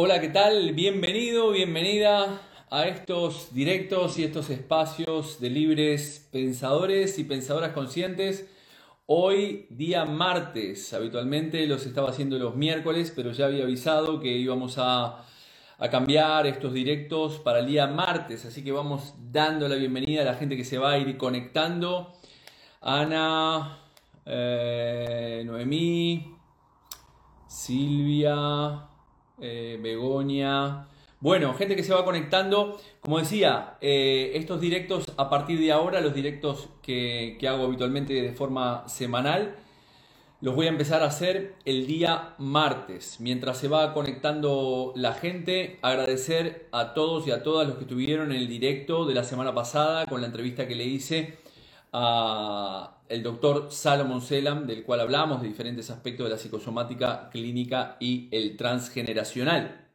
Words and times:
Hola, 0.00 0.20
¿qué 0.20 0.28
tal? 0.28 0.74
Bienvenido, 0.74 1.50
bienvenida 1.50 2.40
a 2.70 2.86
estos 2.86 3.52
directos 3.52 4.16
y 4.16 4.22
estos 4.22 4.48
espacios 4.48 5.40
de 5.40 5.50
libres 5.50 6.28
pensadores 6.30 7.18
y 7.18 7.24
pensadoras 7.24 7.72
conscientes. 7.72 8.48
Hoy, 9.06 9.66
día 9.70 10.04
martes, 10.04 10.94
habitualmente 10.94 11.66
los 11.66 11.84
estaba 11.84 12.10
haciendo 12.10 12.38
los 12.38 12.54
miércoles, 12.54 13.12
pero 13.16 13.32
ya 13.32 13.46
había 13.46 13.64
avisado 13.64 14.20
que 14.20 14.28
íbamos 14.28 14.76
a, 14.78 15.24
cambiar 15.90 16.46
estos 16.46 16.72
directos 16.72 17.40
para 17.40 17.58
el 17.58 17.66
día 17.66 17.88
martes, 17.88 18.44
así 18.44 18.62
que 18.62 18.70
vamos 18.70 19.14
dando 19.18 19.66
la 19.66 19.74
bienvenida 19.74 20.22
a 20.22 20.26
la 20.26 20.34
gente 20.34 20.56
que 20.56 20.64
se 20.64 20.78
va 20.78 20.92
a 20.92 20.98
ir 20.98 21.16
conectando. 21.16 22.12
Ana, 22.80 23.80
eh, 24.24 25.42
Noemí, 25.44 26.36
Silvia, 27.48 28.87
eh, 29.40 29.78
Begoña. 29.82 30.88
Bueno, 31.20 31.54
gente 31.54 31.74
que 31.74 31.82
se 31.82 31.92
va 31.92 32.04
conectando. 32.04 32.80
Como 33.00 33.18
decía, 33.18 33.76
eh, 33.80 34.32
estos 34.34 34.60
directos 34.60 35.12
a 35.16 35.28
partir 35.28 35.58
de 35.58 35.72
ahora, 35.72 36.00
los 36.00 36.14
directos 36.14 36.68
que, 36.82 37.36
que, 37.40 37.48
hago 37.48 37.64
habitualmente 37.64 38.14
de 38.14 38.32
forma 38.32 38.88
semanal, 38.88 39.56
los 40.40 40.54
voy 40.54 40.66
a 40.66 40.68
empezar 40.68 41.02
a 41.02 41.06
hacer 41.06 41.56
el 41.64 41.86
día 41.86 42.34
martes. 42.38 43.16
Mientras 43.18 43.58
se 43.58 43.66
va 43.66 43.92
conectando 43.94 44.92
la 44.94 45.14
gente, 45.14 45.78
agradecer 45.82 46.68
a 46.70 46.94
todos 46.94 47.26
y 47.26 47.32
a 47.32 47.42
todas 47.42 47.66
los 47.66 47.76
que 47.76 47.82
estuvieron 47.82 48.30
en 48.30 48.38
el 48.38 48.48
directo 48.48 49.04
de 49.04 49.14
la 49.14 49.24
semana 49.24 49.52
pasada 49.54 50.06
con 50.06 50.20
la 50.20 50.28
entrevista 50.28 50.68
que 50.68 50.76
le 50.76 50.84
hice 50.84 51.38
a 51.92 52.98
el 53.08 53.22
doctor 53.22 53.68
Salomon 53.70 54.20
Selam, 54.20 54.66
del 54.66 54.84
cual 54.84 55.00
hablamos 55.00 55.40
de 55.40 55.48
diferentes 55.48 55.90
aspectos 55.90 56.26
de 56.26 56.30
la 56.30 56.38
psicosomática 56.38 57.30
clínica 57.30 57.96
y 58.00 58.28
el 58.32 58.56
transgeneracional. 58.56 59.88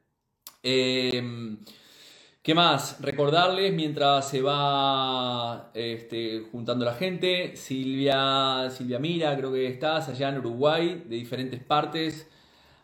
Em, 0.63 1.59
¿Qué 2.41 2.53
más? 2.53 2.97
Recordarles 3.00 3.73
mientras 3.73 4.27
se 4.27 4.41
va 4.41 5.72
este, 5.73 6.45
juntando 6.52 6.83
la 6.83 6.94
gente, 6.94 7.55
Silvia, 7.55 8.69
Silvia 8.69 9.00
Mira, 9.00 9.38
creo 9.38 9.53
que 9.53 9.67
estás 9.67 10.09
allá 10.09 10.28
en 10.28 10.39
Uruguay, 10.39 11.03
de 11.07 11.16
diferentes 11.16 11.63
partes, 11.63 12.28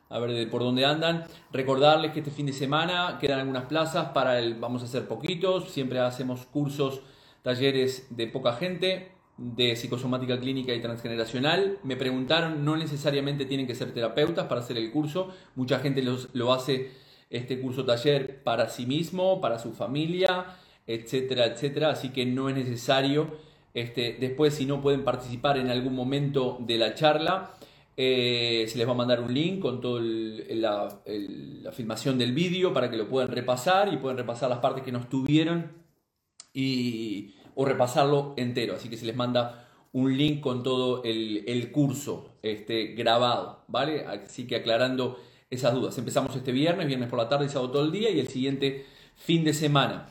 a 0.07 0.17
ver 0.19 0.31
de 0.31 0.47
por 0.47 0.61
dónde 0.61 0.85
andan. 0.85 1.25
Recordarles 1.51 2.13
que 2.13 2.19
este 2.19 2.31
fin 2.31 2.45
de 2.45 2.53
semana 2.53 3.17
quedan 3.19 3.39
algunas 3.41 3.66
plazas 3.66 4.11
para 4.13 4.39
el, 4.39 4.55
vamos 4.55 4.81
a 4.81 4.85
hacer 4.85 5.07
poquitos, 5.09 5.69
siempre 5.69 5.99
hacemos 5.99 6.45
cursos, 6.45 7.01
talleres 7.41 8.07
de 8.09 8.27
poca 8.27 8.53
gente, 8.53 9.11
de 9.37 9.75
psicosomática 9.75 10.39
clínica 10.39 10.73
y 10.73 10.81
transgeneracional. 10.81 11.79
Me 11.83 11.95
preguntaron, 11.95 12.65
no 12.65 12.75
necesariamente 12.75 13.45
tienen 13.45 13.67
que 13.67 13.75
ser 13.75 13.93
terapeutas 13.93 14.47
para 14.47 14.61
hacer 14.61 14.77
el 14.77 14.91
curso. 14.91 15.29
Mucha 15.55 15.79
gente 15.79 16.03
lo 16.33 16.53
hace 16.53 16.91
este 17.29 17.59
curso 17.59 17.85
taller 17.85 18.43
para 18.43 18.69
sí 18.69 18.85
mismo, 18.85 19.39
para 19.39 19.59
su 19.59 19.73
familia, 19.73 20.45
etcétera, 20.87 21.45
etcétera. 21.45 21.91
Así 21.91 22.09
que 22.09 22.25
no 22.25 22.49
es 22.49 22.55
necesario. 22.55 23.37
Este, 23.73 24.17
después, 24.19 24.55
si 24.55 24.65
no 24.65 24.81
pueden 24.81 25.03
participar 25.03 25.57
en 25.57 25.69
algún 25.69 25.95
momento 25.95 26.57
de 26.59 26.77
la 26.77 26.95
charla, 26.95 27.51
eh, 27.95 28.65
se 28.67 28.77
les 28.77 28.87
va 28.87 28.91
a 28.91 28.95
mandar 28.95 29.21
un 29.21 29.33
link 29.33 29.59
con 29.59 29.79
toda 29.79 30.01
la, 30.01 31.01
la 31.05 31.72
filmación 31.72 32.17
del 32.17 32.33
vídeo 32.33 32.73
para 32.73 32.89
que 32.89 32.97
lo 32.97 33.07
puedan 33.07 33.29
repasar 33.29 33.94
y 33.94 33.97
puedan 33.97 34.17
repasar 34.17 34.49
las 34.49 34.59
partes 34.59 34.83
que 34.83 34.91
no 34.91 34.99
estuvieron 34.99 35.79
y 36.53 37.35
o 37.55 37.65
repasarlo 37.65 38.33
entero. 38.37 38.75
Así 38.75 38.89
que 38.89 38.97
se 38.97 39.05
les 39.05 39.15
manda 39.15 39.67
un 39.91 40.17
link 40.17 40.41
con 40.41 40.63
todo 40.63 41.03
el, 41.03 41.71
curso 41.71 42.33
este, 42.41 42.93
grabado, 42.93 43.63
¿vale? 43.67 44.05
Así 44.05 44.45
que 44.47 44.55
aclarando 44.55 45.19
esas 45.49 45.73
dudas. 45.73 45.97
Empezamos 45.97 46.35
este 46.35 46.51
viernes, 46.51 46.87
viernes 46.87 47.09
por 47.09 47.19
la 47.19 47.29
tarde 47.29 47.49
sábado 47.49 47.71
todo 47.71 47.85
el 47.85 47.91
día 47.91 48.09
y 48.11 48.19
el 48.19 48.27
siguiente 48.27 48.85
fin 49.15 49.43
de 49.43 49.53
semana. 49.53 50.07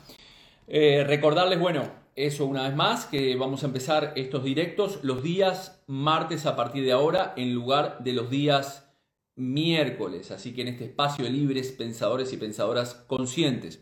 Eh, 0.67 1.03
recordarles, 1.07 1.59
bueno, 1.59 1.89
eso 2.15 2.45
una 2.45 2.63
vez 2.63 2.75
más, 2.75 3.05
que 3.05 3.35
vamos 3.35 3.63
a 3.63 3.67
empezar 3.67 4.13
estos 4.15 4.43
directos 4.43 4.99
los 5.03 5.23
días 5.23 5.81
martes 5.87 6.45
a 6.45 6.55
partir 6.55 6.83
de 6.83 6.91
ahora 6.91 7.33
en 7.37 7.53
lugar 7.53 8.03
de 8.03 8.13
los 8.13 8.29
días 8.29 8.91
miércoles. 9.35 10.31
Así 10.31 10.53
que 10.53 10.61
en 10.61 10.67
este 10.67 10.85
espacio 10.85 11.27
libres 11.29 11.71
pensadores 11.71 12.33
y 12.33 12.37
pensadoras 12.37 12.93
conscientes. 13.07 13.81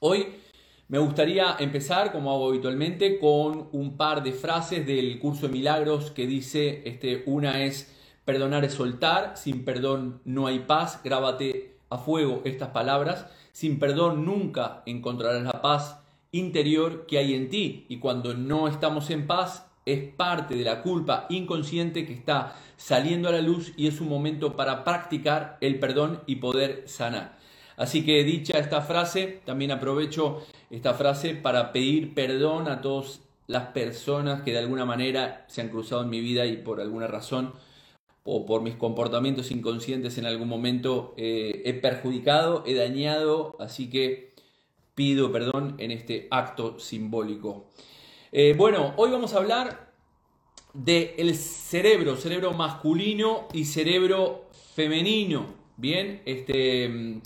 Hoy 0.00 0.34
me 0.94 1.00
gustaría 1.00 1.56
empezar, 1.58 2.12
como 2.12 2.30
hago 2.30 2.50
habitualmente, 2.50 3.18
con 3.18 3.68
un 3.72 3.96
par 3.96 4.22
de 4.22 4.30
frases 4.30 4.86
del 4.86 5.18
curso 5.18 5.48
de 5.48 5.52
milagros 5.52 6.12
que 6.12 6.24
dice, 6.24 6.82
este, 6.84 7.24
una 7.26 7.64
es, 7.64 7.92
perdonar 8.24 8.64
es 8.64 8.74
soltar, 8.74 9.36
sin 9.36 9.64
perdón 9.64 10.20
no 10.24 10.46
hay 10.46 10.60
paz, 10.60 11.00
grábate 11.02 11.78
a 11.90 11.98
fuego 11.98 12.42
estas 12.44 12.68
palabras, 12.68 13.26
sin 13.50 13.80
perdón 13.80 14.24
nunca 14.24 14.84
encontrarás 14.86 15.42
la 15.42 15.60
paz 15.60 15.98
interior 16.30 17.06
que 17.06 17.18
hay 17.18 17.34
en 17.34 17.48
ti 17.48 17.86
y 17.88 17.98
cuando 17.98 18.34
no 18.34 18.68
estamos 18.68 19.10
en 19.10 19.26
paz 19.26 19.66
es 19.86 20.14
parte 20.14 20.54
de 20.54 20.62
la 20.62 20.80
culpa 20.80 21.26
inconsciente 21.28 22.06
que 22.06 22.14
está 22.14 22.54
saliendo 22.76 23.28
a 23.28 23.32
la 23.32 23.40
luz 23.42 23.72
y 23.76 23.88
es 23.88 24.00
un 24.00 24.08
momento 24.08 24.54
para 24.54 24.84
practicar 24.84 25.58
el 25.60 25.80
perdón 25.80 26.20
y 26.26 26.36
poder 26.36 26.84
sanar. 26.86 27.42
Así 27.76 28.04
que 28.04 28.22
dicha 28.24 28.58
esta 28.58 28.82
frase, 28.82 29.40
también 29.44 29.70
aprovecho 29.70 30.46
esta 30.70 30.94
frase 30.94 31.34
para 31.34 31.72
pedir 31.72 32.14
perdón 32.14 32.68
a 32.68 32.80
todas 32.80 33.20
las 33.46 33.68
personas 33.68 34.42
que 34.42 34.52
de 34.52 34.58
alguna 34.58 34.84
manera 34.84 35.44
se 35.48 35.60
han 35.60 35.68
cruzado 35.68 36.02
en 36.02 36.10
mi 36.10 36.20
vida 36.20 36.46
y 36.46 36.56
por 36.56 36.80
alguna 36.80 37.06
razón 37.06 37.52
o 38.22 38.46
por 38.46 38.62
mis 38.62 38.74
comportamientos 38.74 39.50
inconscientes 39.50 40.16
en 40.16 40.26
algún 40.26 40.48
momento 40.48 41.14
eh, 41.16 41.62
he 41.66 41.74
perjudicado, 41.74 42.64
he 42.66 42.74
dañado, 42.74 43.56
así 43.60 43.90
que 43.90 44.32
pido 44.94 45.30
perdón 45.30 45.74
en 45.78 45.90
este 45.90 46.28
acto 46.30 46.78
simbólico. 46.78 47.66
Eh, 48.32 48.54
bueno, 48.56 48.94
hoy 48.96 49.10
vamos 49.10 49.34
a 49.34 49.38
hablar 49.38 49.92
del 50.72 51.34
cerebro, 51.36 52.16
cerebro 52.16 52.52
masculino 52.52 53.46
y 53.52 53.66
cerebro 53.66 54.48
femenino. 54.74 55.46
Bien, 55.76 56.22
este 56.24 57.20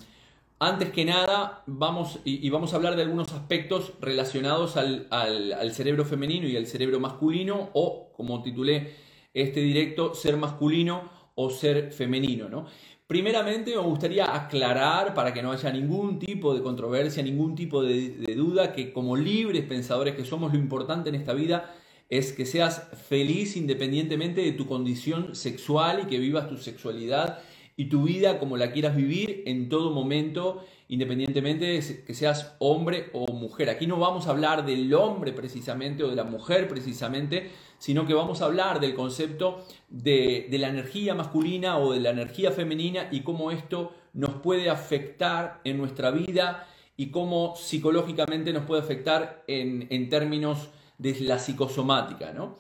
antes 0.61 0.91
que 0.91 1.05
nada, 1.05 1.63
vamos 1.67 2.19
y, 2.25 2.49
vamos 2.51 2.73
a 2.73 2.77
hablar 2.77 2.97
de 2.97 3.03
algunos 3.03 3.33
aspectos 3.33 3.93
relacionados 4.01 4.77
al, 4.77 5.71
cerebro 5.73 6.05
femenino 6.05 6.49
y 6.49 6.57
al 6.57 6.67
cerebro 6.67 6.99
masculino, 6.99 7.71
o 7.75 8.13
como 8.17 8.43
titulé 8.43 8.95
este 9.35 9.61
directo, 9.61 10.15
ser 10.15 10.37
masculino 10.37 11.11
o 11.37 11.51
ser 11.51 11.93
femenino. 11.93 12.49
¿no? 12.49 12.67
Primeramente 13.07 13.71
me 13.71 13.83
gustaría 13.83 14.35
aclarar, 14.35 15.15
para 15.15 15.33
que 15.33 15.43
no 15.43 15.53
haya 15.53 15.71
ningún 15.71 16.19
tipo 16.19 16.53
de 16.55 16.63
controversia, 16.63 17.23
ningún 17.23 17.55
tipo 17.55 17.83
de, 17.83 18.11
de 18.11 18.35
duda, 18.35 18.73
que 18.73 18.93
como 18.93 19.17
libres 19.17 19.65
pensadores 19.65 20.17
que 20.17 20.25
somos, 20.25 20.53
lo 20.53 20.59
importante 20.59 21.09
en 21.09 21.15
esta 21.15 21.35
vida 21.35 21.73
es 22.09 22.33
que 22.33 22.47
seas 22.47 22.89
feliz 23.09 23.57
independientemente 23.57 24.41
de 24.41 24.53
tu 24.53 24.67
condición 24.67 25.35
sexual 25.37 26.01
y 26.03 26.07
que 26.07 26.19
vivas 26.19 26.49
tu 26.49 26.57
sexualidad 26.57 27.39
y 27.79 27.85
tu 27.85 28.03
vida 28.03 28.41
como 28.41 28.57
la 28.57 28.73
quieras 28.73 28.97
vivir 28.97 29.45
en 29.47 29.69
todo 29.69 29.93
momento, 29.93 30.65
independientemente 30.89 31.65
de 31.65 32.05
que 32.05 32.13
seas 32.13 32.57
hombre 32.59 33.09
o 33.13 33.33
mujer. 33.33 33.71
Aquí 33.71 33.87
no 33.87 34.01
vamos 34.01 34.27
a 34.27 34.31
hablar 34.31 34.67
del 34.67 34.93
hombre 34.95 35.33
precisamente 35.33 36.03
o 36.03 36.11
de 36.11 36.17
la 36.17 36.25
mujer 36.25 36.67
precisamente, 36.67 37.53
sino 37.79 38.05
que 38.05 38.15
vamos 38.15 38.43
a 38.43 38.47
hablar 38.47 38.81
del 38.81 38.95
concepto 38.95 39.65
de, 39.89 40.49
la 40.51 40.71
energía 40.71 41.15
masculina 41.15 41.79
o 41.79 41.93
de 41.93 42.01
la 42.01 42.11
energía 42.11 42.51
femenina 42.51 43.07
y 43.13 43.21
cómo 43.21 43.53
esto 43.53 43.93
nos 44.13 44.35
puede 44.43 44.71
afectar 44.71 45.61
en 45.63 45.79
nuestra 45.79 46.11
vida 46.11 46.67
y 46.97 47.13
cómo 47.13 47.55
psicológicamente 47.55 48.53
nos 48.53 48.65
puede 48.65 48.83
afectar 48.83 49.45
en, 49.47 49.87
en 49.91 50.09
términos 50.09 50.69
de 50.99 51.17
la 51.21 51.39
psicosomática, 51.39 52.33
¿no? 52.33 52.59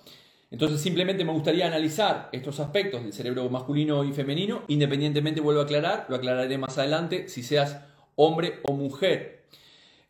Entonces 0.50 0.81
simplemente 0.81 1.25
me 1.25 1.33
gustaría 1.33 1.67
analizar 1.67 2.31
estos 2.33 2.59
aspectos 2.59 3.03
del 3.03 3.12
cerebro 3.12 3.49
masculino 3.50 4.03
y 4.05 4.12
femenino, 4.12 4.62
independientemente 4.69 5.41
vuelvo 5.41 5.61
a 5.61 5.65
aclarar, 5.65 6.06
lo 6.09 6.17
aclararé 6.17 6.56
más 6.56 6.79
adelante, 6.79 7.29
si 7.29 7.43
seas 7.43 7.81
hombre 8.17 8.61
o 8.62 8.73
mujer. 8.73 9.45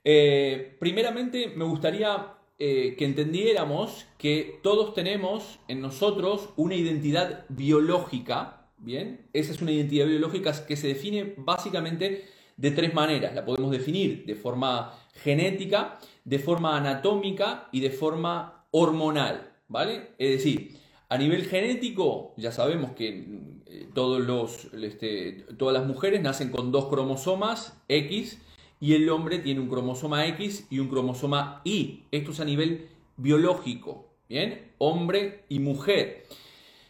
Eh, 0.05 0.77
primeramente 0.79 1.53
me 1.57 1.65
gustaría 1.65 2.35
eh, 2.59 2.95
que 2.97 3.05
entendiéramos 3.05 4.07
que 4.17 4.61
todos 4.63 4.95
tenemos 4.95 5.59
en 5.69 5.81
nosotros 5.81 6.51
una 6.57 6.77
identidad 6.77 7.45
biológica, 7.49 8.69
¿bien? 8.79 9.29
Esa 9.33 9.53
es 9.53 9.61
una 9.61 9.73
identidad 9.73 10.07
biológica 10.07 10.67
que 10.67 10.77
se 10.77 10.89
define 10.89 11.35
básicamente 11.37 12.27
de 12.57 12.71
tres 12.71 12.95
maneras. 12.95 13.35
La 13.35 13.45
podemos 13.45 13.71
definir 13.71 14.25
de 14.25 14.35
forma 14.35 14.93
genética, 15.15 15.99
de 16.25 16.39
forma 16.39 16.77
anatómica 16.77 17.69
y 17.73 17.81
de 17.81 17.91
forma 17.91 18.67
hormonal. 18.71 19.48
¿Vale? 19.69 20.11
Es 20.19 20.31
decir, 20.31 20.79
a 21.09 21.17
nivel 21.17 21.45
genético, 21.45 22.35
ya 22.37 22.53
sabemos 22.53 22.93
que 22.93 23.09
eh, 23.67 23.89
todos 23.95 24.21
los, 24.21 24.69
este, 24.75 25.45
todas 25.57 25.73
las 25.73 25.87
mujeres 25.87 26.21
nacen 26.21 26.51
con 26.51 26.73
dos 26.73 26.89
cromosomas 26.89 27.81
X 27.89 28.39
y 28.81 28.95
el 28.95 29.09
hombre 29.11 29.39
tiene 29.39 29.61
un 29.61 29.69
cromosoma 29.69 30.27
X 30.27 30.67
y 30.71 30.79
un 30.79 30.89
cromosoma 30.89 31.63
Y. 31.65 32.05
Esto 32.11 32.33
es 32.33 32.41
a 32.41 32.45
nivel 32.45 32.89
biológico, 33.17 34.09
¿bien? 34.29 34.73
Hombre 34.79 35.45
y 35.49 35.61
mujer. 35.61 36.27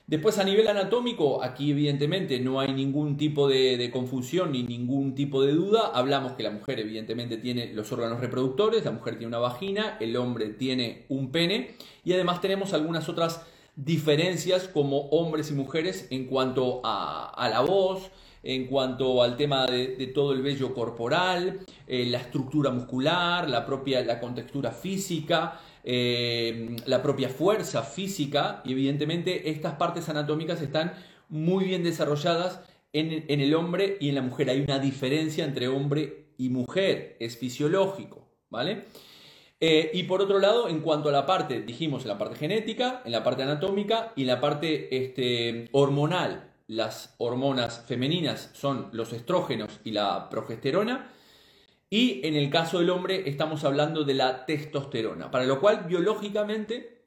Después 0.08 0.38
a 0.38 0.44
nivel 0.44 0.66
anatómico, 0.68 1.42
aquí 1.42 1.72
evidentemente 1.72 2.40
no 2.40 2.60
hay 2.60 2.72
ningún 2.72 3.18
tipo 3.18 3.46
de, 3.46 3.90
confusión 3.92 4.52
ni 4.52 4.62
ningún 4.62 5.14
tipo 5.14 5.42
de 5.42 5.52
duda. 5.52 5.90
Hablamos 5.92 6.32
que 6.32 6.42
la 6.42 6.50
mujer 6.50 6.80
evidentemente 6.80 7.36
tiene 7.36 7.74
los 7.74 7.92
órganos 7.92 8.18
reproductores, 8.18 8.86
la 8.86 8.90
mujer 8.90 9.18
tiene 9.18 9.26
una 9.26 9.38
vagina, 9.38 9.98
el 10.00 10.16
hombre 10.16 10.48
tiene 10.48 11.04
un 11.10 11.30
pene 11.30 11.74
y 12.06 12.14
además 12.14 12.40
tenemos 12.40 12.72
algunas 12.72 13.10
otras 13.10 13.42
diferencias 13.76 14.66
como 14.66 15.10
hombres 15.10 15.50
y 15.50 15.54
mujeres 15.54 16.08
en 16.08 16.24
cuanto 16.24 16.80
a, 16.84 17.46
la 17.50 17.60
voz, 17.60 18.10
en 18.42 18.66
cuanto 18.66 19.22
al 19.22 19.36
tema 19.36 19.66
de, 19.66 20.10
todo 20.14 20.32
el 20.32 20.40
vello 20.40 20.72
corporal, 20.72 21.60
eh, 21.86 22.06
la 22.06 22.16
estructura 22.16 22.70
muscular, 22.70 23.46
la 23.50 23.66
propia 23.66 24.02
la 24.06 24.18
contextura 24.18 24.70
física, 24.70 25.60
eh, 25.84 26.76
la 26.86 27.02
propia 27.02 27.28
fuerza 27.28 27.82
física 27.82 28.62
y 28.64 28.72
evidentemente 28.72 29.50
estas 29.50 29.74
partes 29.74 30.08
anatómicas 30.08 30.60
están 30.60 30.92
muy 31.28 31.64
bien 31.64 31.82
desarrolladas 31.82 32.60
en, 32.92 33.40
el 33.40 33.54
hombre 33.54 33.96
y 34.00 34.08
en 34.08 34.14
la 34.14 34.22
mujer. 34.22 34.50
Hay 34.50 34.60
una 34.60 34.78
diferencia 34.78 35.44
entre 35.44 35.68
hombre 35.68 36.32
y 36.38 36.48
mujer, 36.48 37.16
es 37.20 37.36
fisiológico, 37.36 38.28
¿vale? 38.50 38.84
Eh, 39.60 39.90
y 39.92 40.04
por 40.04 40.22
otro 40.22 40.38
lado, 40.38 40.68
en 40.68 40.80
cuanto 40.80 41.08
a 41.08 41.12
la 41.12 41.26
parte, 41.26 41.62
dijimos 41.62 42.02
en 42.02 42.08
la 42.08 42.18
parte 42.18 42.36
genética, 42.36 43.02
en 43.04 43.12
la 43.12 43.24
parte 43.24 43.42
anatómica 43.42 44.12
y 44.14 44.22
en 44.22 44.28
la 44.28 44.40
parte 44.40 44.96
este, 44.96 45.68
hormonal, 45.72 46.52
las 46.68 47.14
hormonas 47.18 47.84
femeninas 47.86 48.50
son 48.52 48.90
los 48.92 49.12
estrógenos 49.12 49.80
y 49.84 49.90
la 49.90 50.28
progesterona, 50.28 51.10
y 51.90 52.26
en 52.26 52.34
el 52.34 52.50
caso 52.50 52.78
del 52.78 52.90
hombre 52.90 53.28
estamos 53.28 53.64
hablando 53.64 54.04
de 54.04 54.14
la 54.14 54.44
testosterona, 54.44 55.30
para 55.30 55.44
lo 55.44 55.60
cual 55.60 55.84
biológicamente, 55.88 57.02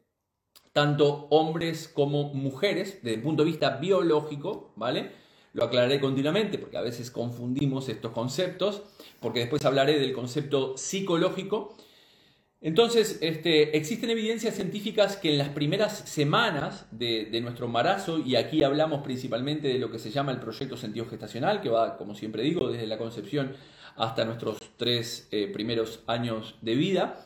tanto 0.74 1.28
hombres 1.30 1.88
como 1.88 2.34
mujeres, 2.34 3.00
desde 3.04 3.18
el 3.18 3.22
punto 3.22 3.44
de 3.44 3.52
vista 3.52 3.78
biológico, 3.78 4.74
¿vale? 4.76 5.12
Lo 5.54 5.66
aclararé 5.66 6.00
continuamente 6.00 6.58
porque 6.58 6.78
a 6.78 6.82
veces 6.82 7.12
confundimos 7.12 7.90
estos 7.90 8.12
conceptos, 8.12 8.82
porque 9.20 9.42
después 9.42 9.64
hablaré 9.66 10.00
del 10.00 10.14
concepto 10.14 10.78
psicológico. 10.78 11.76
Entonces, 12.62 13.20
este, 13.22 13.76
existen 13.76 14.12
evidencias 14.12 14.56
científicas 14.56 15.18
que 15.18 15.32
en 15.32 15.38
las 15.38 15.50
primeras 15.50 15.98
semanas 16.10 16.88
de, 16.92 17.26
de, 17.26 17.42
nuestro 17.42 17.66
embarazo, 17.66 18.20
y 18.20 18.36
aquí 18.36 18.64
hablamos 18.64 19.02
principalmente 19.04 19.68
de 19.68 19.80
lo 19.80 19.92
que 19.92 20.00
se 20.00 20.12
llama 20.12 20.32
el 20.32 20.40
proyecto 20.40 20.78
sentido 20.78 21.08
gestacional, 21.08 21.60
que 21.60 21.70
va, 21.70 21.98
como 21.98 22.16
siempre 22.16 22.44
digo, 22.44 22.70
desde 22.70 22.88
la 22.88 22.98
concepción 22.98 23.56
hasta 23.96 24.26
nuestros 24.26 24.58
tres 24.78 25.28
eh, 25.32 25.50
primeros 25.52 26.04
años 26.08 26.56
de 26.62 26.76
vida. 26.76 27.24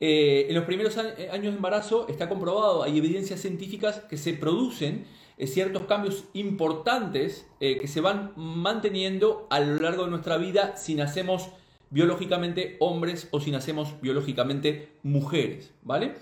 Eh, 0.00 0.46
en 0.48 0.54
los 0.54 0.64
primeros 0.64 0.96
eh, 0.96 1.28
años 1.30 1.52
de 1.52 1.56
embarazo 1.56 2.08
está 2.08 2.28
comprobado, 2.28 2.82
hay 2.82 2.98
evidencias 2.98 3.40
científicas 3.40 4.00
que 4.08 4.16
se 4.16 4.34
producen 4.34 5.06
ciertos 5.46 5.84
cambios 5.84 6.24
importantes 6.34 7.46
que 7.58 7.88
se 7.88 8.02
van 8.02 8.34
manteniendo 8.36 9.46
a 9.48 9.58
lo 9.60 9.80
largo 9.80 10.04
de 10.04 10.10
nuestra 10.10 10.36
vida 10.36 10.76
si 10.76 10.94
nacemos 10.94 11.48
biológicamente 11.88 12.76
hombres 12.78 13.26
o 13.30 13.40
si 13.40 13.50
nacemos 13.50 13.98
biológicamente 14.02 14.90
mujeres, 15.02 15.72
¿vale? 15.82 16.16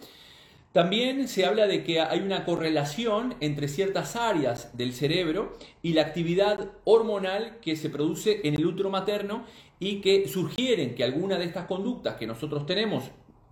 También 0.73 1.29
se 1.29 1.47
habla 1.47 1.67
de 1.67 1.83
que 1.83 2.01
hay 2.01 2.21
una 2.21 2.45
correlación 2.45 3.35
entre 3.41 3.69
ciertas 3.69 4.17
áreas 4.17 4.77
del 4.77 4.93
cerebro 4.93 5.57
y 5.83 5.95
la 5.95 6.03
actividad 6.03 6.71
hormonal 6.85 7.59
que 7.61 7.75
se 7.75 7.89
produce 7.89 8.43
en 8.45 8.55
el 8.55 8.67
útero 8.67 8.91
materno 8.91 9.45
y 9.81 10.01
que 10.01 10.29
sugieren 10.29 10.95
que 10.95 11.05
alguna 11.05 11.39
de 11.39 11.45
estas 11.45 11.67
conductas 11.67 12.17
que 12.17 12.27
nosotros 12.27 12.67
tenemos 12.67 13.05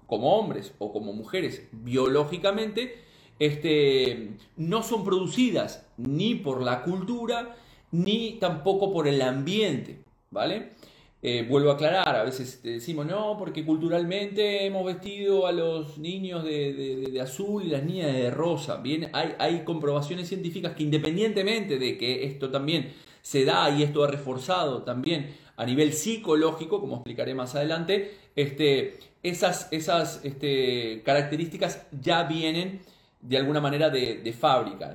como 0.07 0.37
hombres 0.37 0.75
o 0.79 0.93
como 0.93 1.13
mujeres 1.13 1.69
biológicamente 1.73 3.03
este, 3.39 4.31
no 4.57 4.83
son 4.83 5.05
producidas 5.05 5.87
ni 5.97 6.35
por 6.35 6.63
la 6.63 6.83
cultura 6.83 7.57
ni 7.93 8.39
tampoco 8.41 8.93
por 8.93 9.07
el 9.07 9.23
ambiente, 9.23 10.05
¿vale? 10.31 10.73
Eh, 11.23 11.47
vuelvo 11.49 11.71
a 11.71 11.75
aclarar, 11.75 12.15
a 12.15 12.23
veces 12.25 12.63
decimos, 12.63 13.07
no, 13.07 13.37
porque 13.39 13.65
culturalmente 13.65 14.67
hemos 14.67 14.85
vestido 14.85 15.47
a 15.47 15.53
los 15.53 15.99
niños 15.99 16.45
de, 16.45 17.19
azul 17.21 17.65
y 17.65 17.69
las 17.69 17.83
niñas 17.83 18.13
de 18.13 18.31
rosa. 18.31 18.77
Bien, 18.77 19.09
hay, 19.13 19.35
hay, 19.39 19.65
comprobaciones 19.65 20.29
científicas 20.29 20.75
que 20.77 20.83
independientemente 20.83 21.79
de 21.79 21.97
que 21.97 22.27
esto 22.27 22.51
también 22.51 22.93
se 23.23 23.45
da 23.45 23.71
y 23.71 23.83
esto 23.83 24.05
ha 24.05 24.09
reforzado 24.09 24.83
también 24.83 25.35
a 25.57 25.65
nivel 25.65 25.93
psicológico, 25.93 26.81
como 26.81 26.97
explicaré 26.97 27.35
más 27.35 27.55
adelante, 27.55 28.15
este, 28.37 28.99
esas, 29.23 29.69
este, 29.73 31.03
características 31.05 31.87
ya 32.01 32.25
vienen 32.25 32.81
de 33.21 33.39
alguna 33.39 33.61
manera 33.61 33.91
de, 33.91 34.37
fábrica. 34.39 34.95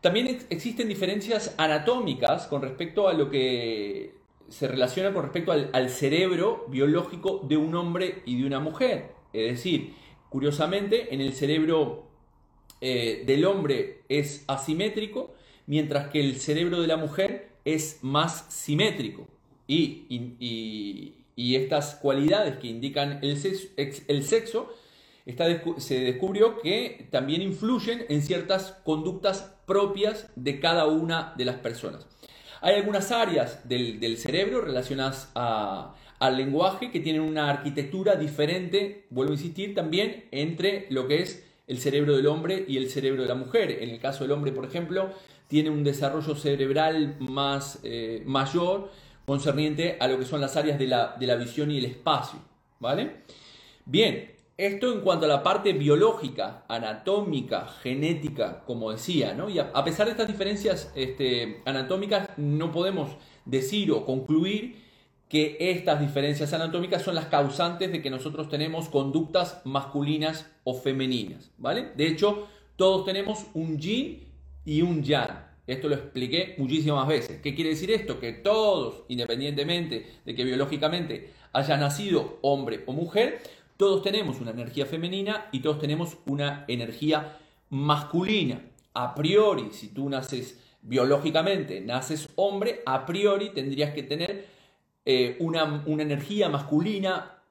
También 0.00 0.46
existen 0.50 0.88
diferencias 0.88 1.54
anatómicas 1.56 2.46
con 2.46 2.62
respecto 2.62 3.08
a 3.08 3.14
lo 3.14 3.30
que 3.30 4.14
se 4.48 4.66
relaciona 4.66 5.12
con 5.12 5.22
respecto 5.22 5.52
al, 5.52 5.90
cerebro 5.90 6.66
biológico 6.68 7.40
de 7.46 7.56
un 7.56 7.74
hombre 7.74 8.22
y 8.24 8.40
de 8.40 8.46
una 8.46 8.60
mujer. 8.60 9.12
Es 9.32 9.56
decir, 9.56 9.94
curiosamente, 10.28 11.14
en 11.14 11.20
el 11.20 11.34
cerebro 11.34 12.06
eh, 12.80 13.22
del 13.26 13.44
hombre 13.44 14.02
es 14.08 14.44
asimétrico, 14.46 15.34
mientras 15.66 16.08
que 16.08 16.20
el 16.20 16.36
cerebro 16.36 16.80
de 16.80 16.86
la 16.86 16.96
mujer 16.96 17.50
es 17.64 17.98
más 18.02 18.46
simétrico. 18.48 19.26
Y, 19.68 21.14
estas 21.36 21.94
cualidades 21.94 22.56
que 22.56 22.66
indican 22.66 23.20
el 23.22 23.36
sexo, 24.24 24.72
se 25.78 26.00
descubrió 26.00 26.58
que 26.58 27.06
también 27.10 27.42
influyen 27.42 28.04
en 28.08 28.22
ciertas 28.22 28.72
conductas 28.82 29.54
propias 29.66 30.28
de 30.34 30.58
cada 30.58 30.86
una 30.86 31.34
de 31.36 31.44
las 31.44 31.56
personas. 31.56 32.06
Hay 32.60 32.74
algunas 32.74 33.12
áreas 33.12 33.68
del, 33.68 34.16
cerebro 34.16 34.62
relacionadas 34.62 35.30
al 35.34 36.36
lenguaje 36.36 36.90
que 36.90 37.00
tienen 37.00 37.22
una 37.22 37.50
arquitectura 37.50 38.16
diferente, 38.16 39.06
vuelvo 39.10 39.32
a 39.32 39.36
insistir, 39.36 39.74
también 39.74 40.24
entre 40.32 40.86
lo 40.90 41.06
que 41.06 41.22
es 41.22 41.44
el 41.68 41.78
cerebro 41.78 42.16
del 42.16 42.26
hombre 42.26 42.64
y 42.66 42.78
el 42.78 42.90
cerebro 42.90 43.22
de 43.22 43.28
la 43.28 43.34
mujer. 43.34 43.70
En 43.82 43.90
el 43.90 44.00
caso 44.00 44.24
del 44.24 44.32
hombre, 44.32 44.50
por 44.50 44.64
ejemplo, 44.64 45.10
tiene 45.46 45.70
un 45.70 45.84
desarrollo 45.84 46.34
cerebral 46.34 47.16
más 47.20 47.78
eh, 47.82 48.22
mayor 48.26 48.90
concerniente 49.28 49.98
a 50.00 50.08
lo 50.08 50.18
que 50.18 50.24
son 50.24 50.40
las 50.40 50.56
áreas 50.56 50.78
de 50.78 50.86
la, 50.86 51.14
de 51.20 51.26
la 51.26 51.36
visión 51.36 51.70
y 51.70 51.76
el 51.76 51.84
espacio. 51.84 52.38
¿Vale? 52.80 53.24
Bien, 53.84 54.32
esto 54.56 54.90
en 54.90 55.02
cuanto 55.02 55.26
a 55.26 55.28
la 55.28 55.42
parte 55.42 55.74
biológica, 55.74 56.64
anatómica, 56.66 57.68
genética, 57.82 58.62
como 58.64 58.90
decía, 58.90 59.34
¿no? 59.34 59.50
Y 59.50 59.58
a, 59.58 59.84
pesar 59.84 60.06
de 60.06 60.12
estas 60.12 60.28
diferencias 60.28 60.90
este, 60.94 61.60
anatómicas, 61.66 62.30
no 62.38 62.72
podemos 62.72 63.10
decir 63.44 63.92
o 63.92 64.06
concluir 64.06 64.82
que 65.28 65.58
estas 65.60 66.00
diferencias 66.00 66.54
anatómicas 66.54 67.02
son 67.02 67.14
las 67.14 67.26
causantes 67.26 67.92
de 67.92 68.00
que 68.00 68.08
nosotros 68.08 68.48
tenemos 68.48 68.88
conductas 68.88 69.60
masculinas 69.64 70.50
o 70.64 70.72
femeninas, 70.74 71.50
¿vale? 71.58 71.92
De 71.96 72.06
hecho, 72.06 72.48
todos 72.76 73.04
tenemos 73.04 73.44
un 73.52 73.78
yin 73.78 74.26
y 74.64 74.80
un 74.80 75.02
yang. 75.02 75.47
Esto 75.68 75.88
lo 75.88 75.94
expliqué 75.94 76.54
muchísimas 76.56 77.06
veces. 77.06 77.40
¿Qué 77.42 77.54
quiere 77.54 77.70
decir 77.70 77.90
esto? 77.90 78.18
Que 78.18 78.32
todos, 78.32 79.04
independientemente 79.08 80.06
de 80.24 80.34
que 80.34 80.42
biológicamente 80.42 81.34
haya 81.52 81.76
nacido 81.76 82.38
hombre 82.40 82.82
o 82.86 82.92
mujer, 82.92 83.42
todos 83.76 84.02
tenemos 84.02 84.40
una 84.40 84.50
energía 84.50 84.86
femenina 84.86 85.48
y 85.52 85.60
todos 85.60 85.78
tenemos 85.78 86.16
una 86.26 86.64
energía 86.68 87.38
masculina. 87.68 88.62
A 88.94 89.14
priori, 89.14 89.68
si 89.72 89.88
tú 89.88 90.08
naces 90.08 90.58
biológicamente, 90.80 91.82
naces 91.82 92.30
hombre, 92.36 92.80
a 92.86 93.04
priori 93.04 93.50
tendrías 93.50 93.92
que 93.92 94.02
tener 94.02 94.46
eh, 95.04 95.36
una, 95.40 95.84
energía 95.86 96.48
masculina 96.48 97.42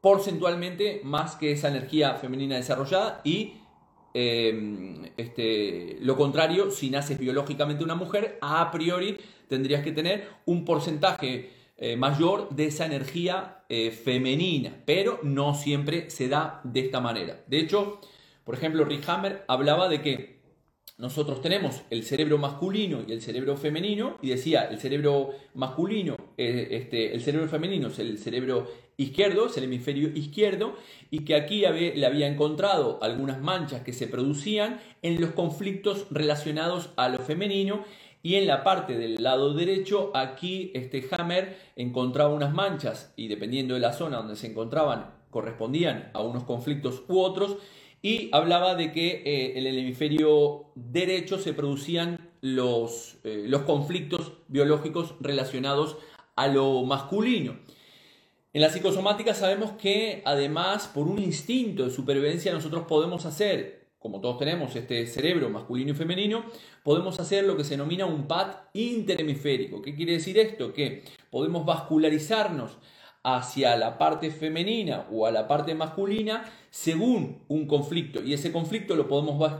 porcentualmente 0.00 1.00
más 1.02 1.34
que 1.34 1.50
esa 1.50 1.68
energía 1.68 2.14
femenina 2.14 2.54
desarrollada 2.54 3.20
y 3.24 3.54
eh, 4.20 5.12
este, 5.16 5.96
lo 6.00 6.16
contrario, 6.16 6.72
si 6.72 6.90
naces 6.90 7.20
biológicamente 7.20 7.84
una 7.84 7.94
mujer, 7.94 8.36
a 8.40 8.68
priori 8.72 9.16
tendrías 9.46 9.84
que 9.84 9.92
tener 9.92 10.28
un 10.44 10.64
porcentaje 10.64 11.50
eh, 11.76 11.96
mayor 11.96 12.48
de 12.50 12.66
esa 12.66 12.84
energía 12.84 13.62
eh, 13.68 13.92
femenina, 13.92 14.82
pero 14.84 15.20
no 15.22 15.54
siempre 15.54 16.10
se 16.10 16.28
da 16.28 16.60
de 16.64 16.80
esta 16.80 16.98
manera. 16.98 17.44
De 17.46 17.60
hecho, 17.60 18.00
por 18.42 18.56
ejemplo, 18.56 18.84
Rick 18.84 19.08
Hammer 19.08 19.44
hablaba 19.46 19.88
de 19.88 20.02
que 20.02 20.38
nosotros 20.96 21.40
tenemos 21.40 21.82
el 21.90 22.02
cerebro 22.02 22.38
masculino 22.38 23.04
y 23.06 23.12
el 23.12 23.22
cerebro 23.22 23.56
femenino, 23.56 24.18
y 24.20 24.30
decía, 24.30 24.64
el 24.64 24.80
cerebro 24.80 25.30
masculino, 25.54 26.16
eh, 26.36 26.66
este, 26.72 27.14
el 27.14 27.22
cerebro 27.22 27.46
femenino 27.46 27.86
es 27.86 28.00
el 28.00 28.18
cerebro 28.18 28.66
izquierdo, 28.98 29.46
es 29.46 29.56
el 29.56 29.64
hemisferio 29.64 30.08
izquierdo, 30.08 30.74
y 31.10 31.20
que 31.20 31.36
aquí 31.36 31.60
le 31.60 32.04
había 32.04 32.26
encontrado 32.26 32.98
algunas 33.00 33.40
manchas 33.40 33.82
que 33.82 33.92
se 33.92 34.08
producían 34.08 34.80
en 35.02 35.20
los 35.20 35.30
conflictos 35.30 36.06
relacionados 36.10 36.90
a 36.96 37.08
lo 37.08 37.20
femenino 37.20 37.84
y 38.22 38.34
en 38.34 38.48
la 38.48 38.64
parte 38.64 38.98
del 38.98 39.22
lado 39.22 39.54
derecho, 39.54 40.10
aquí 40.14 40.72
este 40.74 41.06
Hammer 41.12 41.56
encontraba 41.76 42.34
unas 42.34 42.52
manchas 42.52 43.12
y 43.16 43.28
dependiendo 43.28 43.74
de 43.74 43.80
la 43.80 43.92
zona 43.92 44.16
donde 44.18 44.34
se 44.34 44.48
encontraban, 44.48 45.14
correspondían 45.30 46.10
a 46.12 46.22
unos 46.22 46.44
conflictos 46.44 47.04
u 47.08 47.20
otros. 47.20 47.56
y 48.00 48.28
hablaba 48.32 48.76
de 48.76 48.92
que 48.92 49.22
eh, 49.24 49.58
en 49.58 49.66
el 49.66 49.76
hemisferio 49.76 50.66
derecho 50.76 51.36
se 51.36 51.52
producían 51.52 52.30
los, 52.40 53.18
eh, 53.24 53.44
los 53.48 53.62
conflictos 53.62 54.34
biológicos 54.46 55.16
relacionados 55.20 55.96
a 56.36 56.46
lo 56.46 56.84
masculino. 56.84 57.56
En 58.58 58.62
la 58.62 58.70
psicosomática 58.70 59.34
sabemos 59.34 59.70
que 59.80 60.20
además 60.24 60.90
por 60.92 61.06
un 61.06 61.20
instinto 61.20 61.84
de 61.84 61.92
supervivencia 61.92 62.52
nosotros 62.52 62.86
podemos 62.88 63.24
hacer, 63.24 63.90
como 64.00 64.20
todos 64.20 64.36
tenemos 64.36 64.74
este 64.74 65.06
cerebro 65.06 65.48
masculino 65.48 65.92
y 65.92 65.94
femenino, 65.94 66.42
podemos 66.82 67.20
hacer 67.20 67.44
lo 67.44 67.56
que 67.56 67.62
se 67.62 67.74
denomina 67.74 68.04
un 68.04 68.26
PAT 68.26 68.70
interhemisférico. 68.74 69.80
¿Qué 69.80 69.94
quiere 69.94 70.14
decir 70.14 70.36
esto? 70.40 70.72
Que 70.72 71.04
podemos 71.30 71.64
vascularizarnos 71.64 72.78
hacia 73.22 73.76
la 73.76 73.96
parte 73.96 74.32
femenina 74.32 75.06
o 75.12 75.26
a 75.26 75.30
la 75.30 75.46
parte 75.46 75.76
masculina 75.76 76.44
según 76.68 77.44
un 77.46 77.68
conflicto 77.68 78.24
y 78.24 78.32
ese 78.32 78.50
conflicto 78.50 78.96
lo 78.96 79.06
podemos 79.06 79.52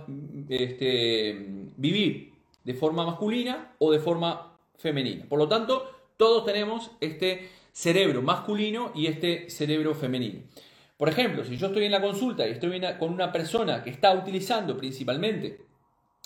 este, 0.48 1.36
vivir 1.76 2.32
de 2.64 2.74
forma 2.74 3.06
masculina 3.06 3.76
o 3.78 3.92
de 3.92 4.00
forma 4.00 4.58
femenina. 4.76 5.24
Por 5.28 5.38
lo 5.38 5.46
tanto, 5.46 5.84
todos 6.16 6.44
tenemos 6.44 6.90
este 7.00 7.57
cerebro 7.78 8.22
masculino 8.22 8.90
y 8.92 9.06
este 9.06 9.48
cerebro 9.50 9.94
femenino. 9.94 10.40
Por 10.96 11.08
ejemplo, 11.08 11.44
si 11.44 11.56
yo 11.56 11.68
estoy 11.68 11.84
en 11.84 11.92
la 11.92 12.00
consulta 12.00 12.44
y 12.44 12.50
estoy 12.50 12.82
con 12.98 13.12
una 13.12 13.30
persona 13.30 13.84
que 13.84 13.90
está 13.90 14.12
utilizando 14.14 14.76
principalmente 14.76 15.60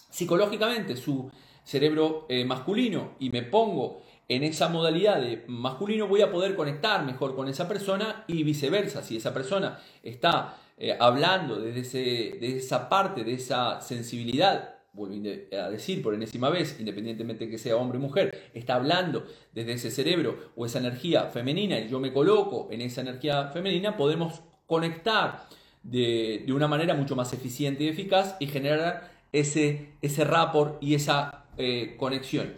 psicológicamente 0.08 0.96
su 0.96 1.30
cerebro 1.62 2.24
eh, 2.30 2.46
masculino 2.46 3.16
y 3.18 3.28
me 3.28 3.42
pongo 3.42 4.00
en 4.28 4.44
esa 4.44 4.70
modalidad 4.70 5.20
de 5.20 5.44
masculino, 5.46 6.08
voy 6.08 6.22
a 6.22 6.32
poder 6.32 6.56
conectar 6.56 7.04
mejor 7.04 7.36
con 7.36 7.48
esa 7.48 7.68
persona 7.68 8.24
y 8.26 8.44
viceversa. 8.44 9.02
Si 9.02 9.18
esa 9.18 9.34
persona 9.34 9.78
está 10.02 10.56
eh, 10.78 10.96
hablando 10.98 11.60
desde, 11.60 12.38
de 12.40 12.56
esa 12.56 12.88
parte, 12.88 13.24
de 13.24 13.34
esa 13.34 13.82
sensibilidad, 13.82 14.76
vuelvo 14.92 15.14
a 15.52 15.70
decir 15.70 16.02
por 16.02 16.14
enésima 16.14 16.50
vez, 16.50 16.76
independientemente 16.78 17.48
que 17.48 17.58
sea 17.58 17.76
hombre 17.76 17.98
o 17.98 18.00
mujer, 18.00 18.50
está 18.54 18.74
hablando 18.74 19.26
desde 19.52 19.72
ese 19.72 19.90
cerebro 19.90 20.52
o 20.54 20.66
esa 20.66 20.78
energía 20.78 21.26
femenina 21.26 21.78
y 21.78 21.88
yo 21.88 21.98
me 21.98 22.12
coloco 22.12 22.68
en 22.70 22.82
esa 22.82 23.00
energía 23.00 23.48
femenina, 23.48 23.96
podemos 23.96 24.42
conectar 24.66 25.46
de, 25.82 26.44
una 26.54 26.68
manera 26.68 26.94
mucho 26.94 27.16
más 27.16 27.32
eficiente 27.32 27.84
y 27.84 27.88
eficaz 27.88 28.36
y 28.38 28.46
generar 28.46 29.10
ese, 29.32 29.94
ese 30.02 30.24
rapport 30.24 30.82
y 30.82 30.94
esa 30.94 31.46
eh, 31.56 31.96
conexión. 31.98 32.54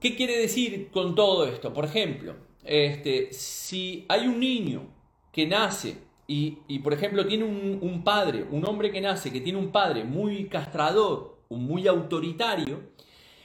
¿Qué 0.00 0.14
quiere 0.14 0.38
decir 0.38 0.90
con 0.92 1.14
todo 1.14 1.46
esto? 1.46 1.72
Por 1.72 1.84
ejemplo, 1.84 2.36
este, 2.64 3.32
si 3.32 4.04
hay 4.08 4.26
un 4.26 4.38
niño 4.38 4.88
que 5.32 5.46
nace 5.46 6.05
y, 6.28 6.78
por 6.80 6.92
ejemplo, 6.92 7.26
tiene 7.26 7.44
un, 7.44 8.02
padre, 8.02 8.44
un 8.50 8.66
hombre 8.66 8.90
que 8.90 9.00
nace, 9.00 9.32
que 9.32 9.40
tiene 9.40 9.58
un 9.58 9.70
padre 9.70 10.04
muy 10.04 10.46
castrador, 10.46 11.36
muy 11.48 11.86
autoritario, 11.86 12.80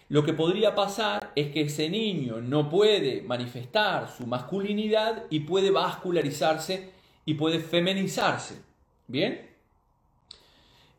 lo 0.09 0.25
que 0.25 0.33
podría 0.33 0.75
pasar 0.75 1.31
es 1.35 1.51
que 1.51 1.61
ese 1.61 1.89
niño 1.89 2.41
no 2.41 2.69
puede 2.69 3.21
manifestar 3.21 4.09
su 4.09 4.25
masculinidad 4.25 5.25
y 5.29 5.41
puede 5.41 5.71
vascularizarse 5.71 6.91
y 7.25 7.35
puede 7.35 7.59
femenizarse. 7.59 8.61
¿Bien? 9.07 9.49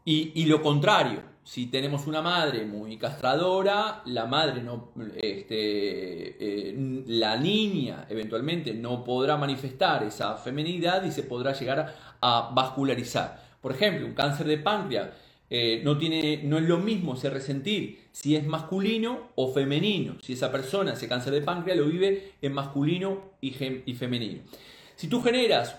Y, 0.05 0.33
y 0.35 0.47
lo 0.47 0.62
contrario, 0.62 1.32
si 1.45 1.67
tenemos 1.67 2.07
una 2.07 2.23
madre 2.23 2.65
muy 2.65 2.97
castradora, 2.97 4.03
la 4.07 4.27
madre 4.27 4.63
no, 4.63 4.93
este, 5.17 6.37
eh, 6.71 7.03
la 7.07 7.37
niña 7.37 8.07
eventualmente 8.09 8.73
no 8.75 9.03
podrá 9.03 9.37
manifestar 9.37 10.05
esa 10.05 10.37
feminidad 10.37 11.05
y 11.05 11.11
se 11.11 11.25
podrá 11.25 11.53
llegar 11.53 11.95
a, 12.21 12.51
vascularizar. 12.55 13.43
Por 13.61 13.73
ejemplo, 13.73 14.07
un 14.07 14.15
cáncer 14.15 14.47
de 14.47 14.59
páncreas 14.59 15.11
eh, 15.51 15.83
no, 15.85 15.99
tiene, 15.99 16.43
no 16.45 16.59
es 16.59 16.65
lo 16.65 16.79
mismo 16.79 17.15
ese 17.15 17.29
resentir 17.29 18.09
si 18.13 18.37
es 18.37 18.47
masculino 18.47 19.33
o 19.35 19.53
femenino. 19.53 20.17
Si 20.23 20.35
esa 20.35 20.53
persona, 20.53 20.93
ese 20.93 21.09
cáncer 21.09 21.33
de 21.33 21.43
páncreas, 21.43 21.77
lo 21.77 21.87
vive 21.87 22.35
en 22.41 22.53
masculino 22.53 23.33
y 23.41 23.51
femenino. 23.95 24.43
Si 24.95 25.09
tú 25.09 25.21
generas 25.21 25.77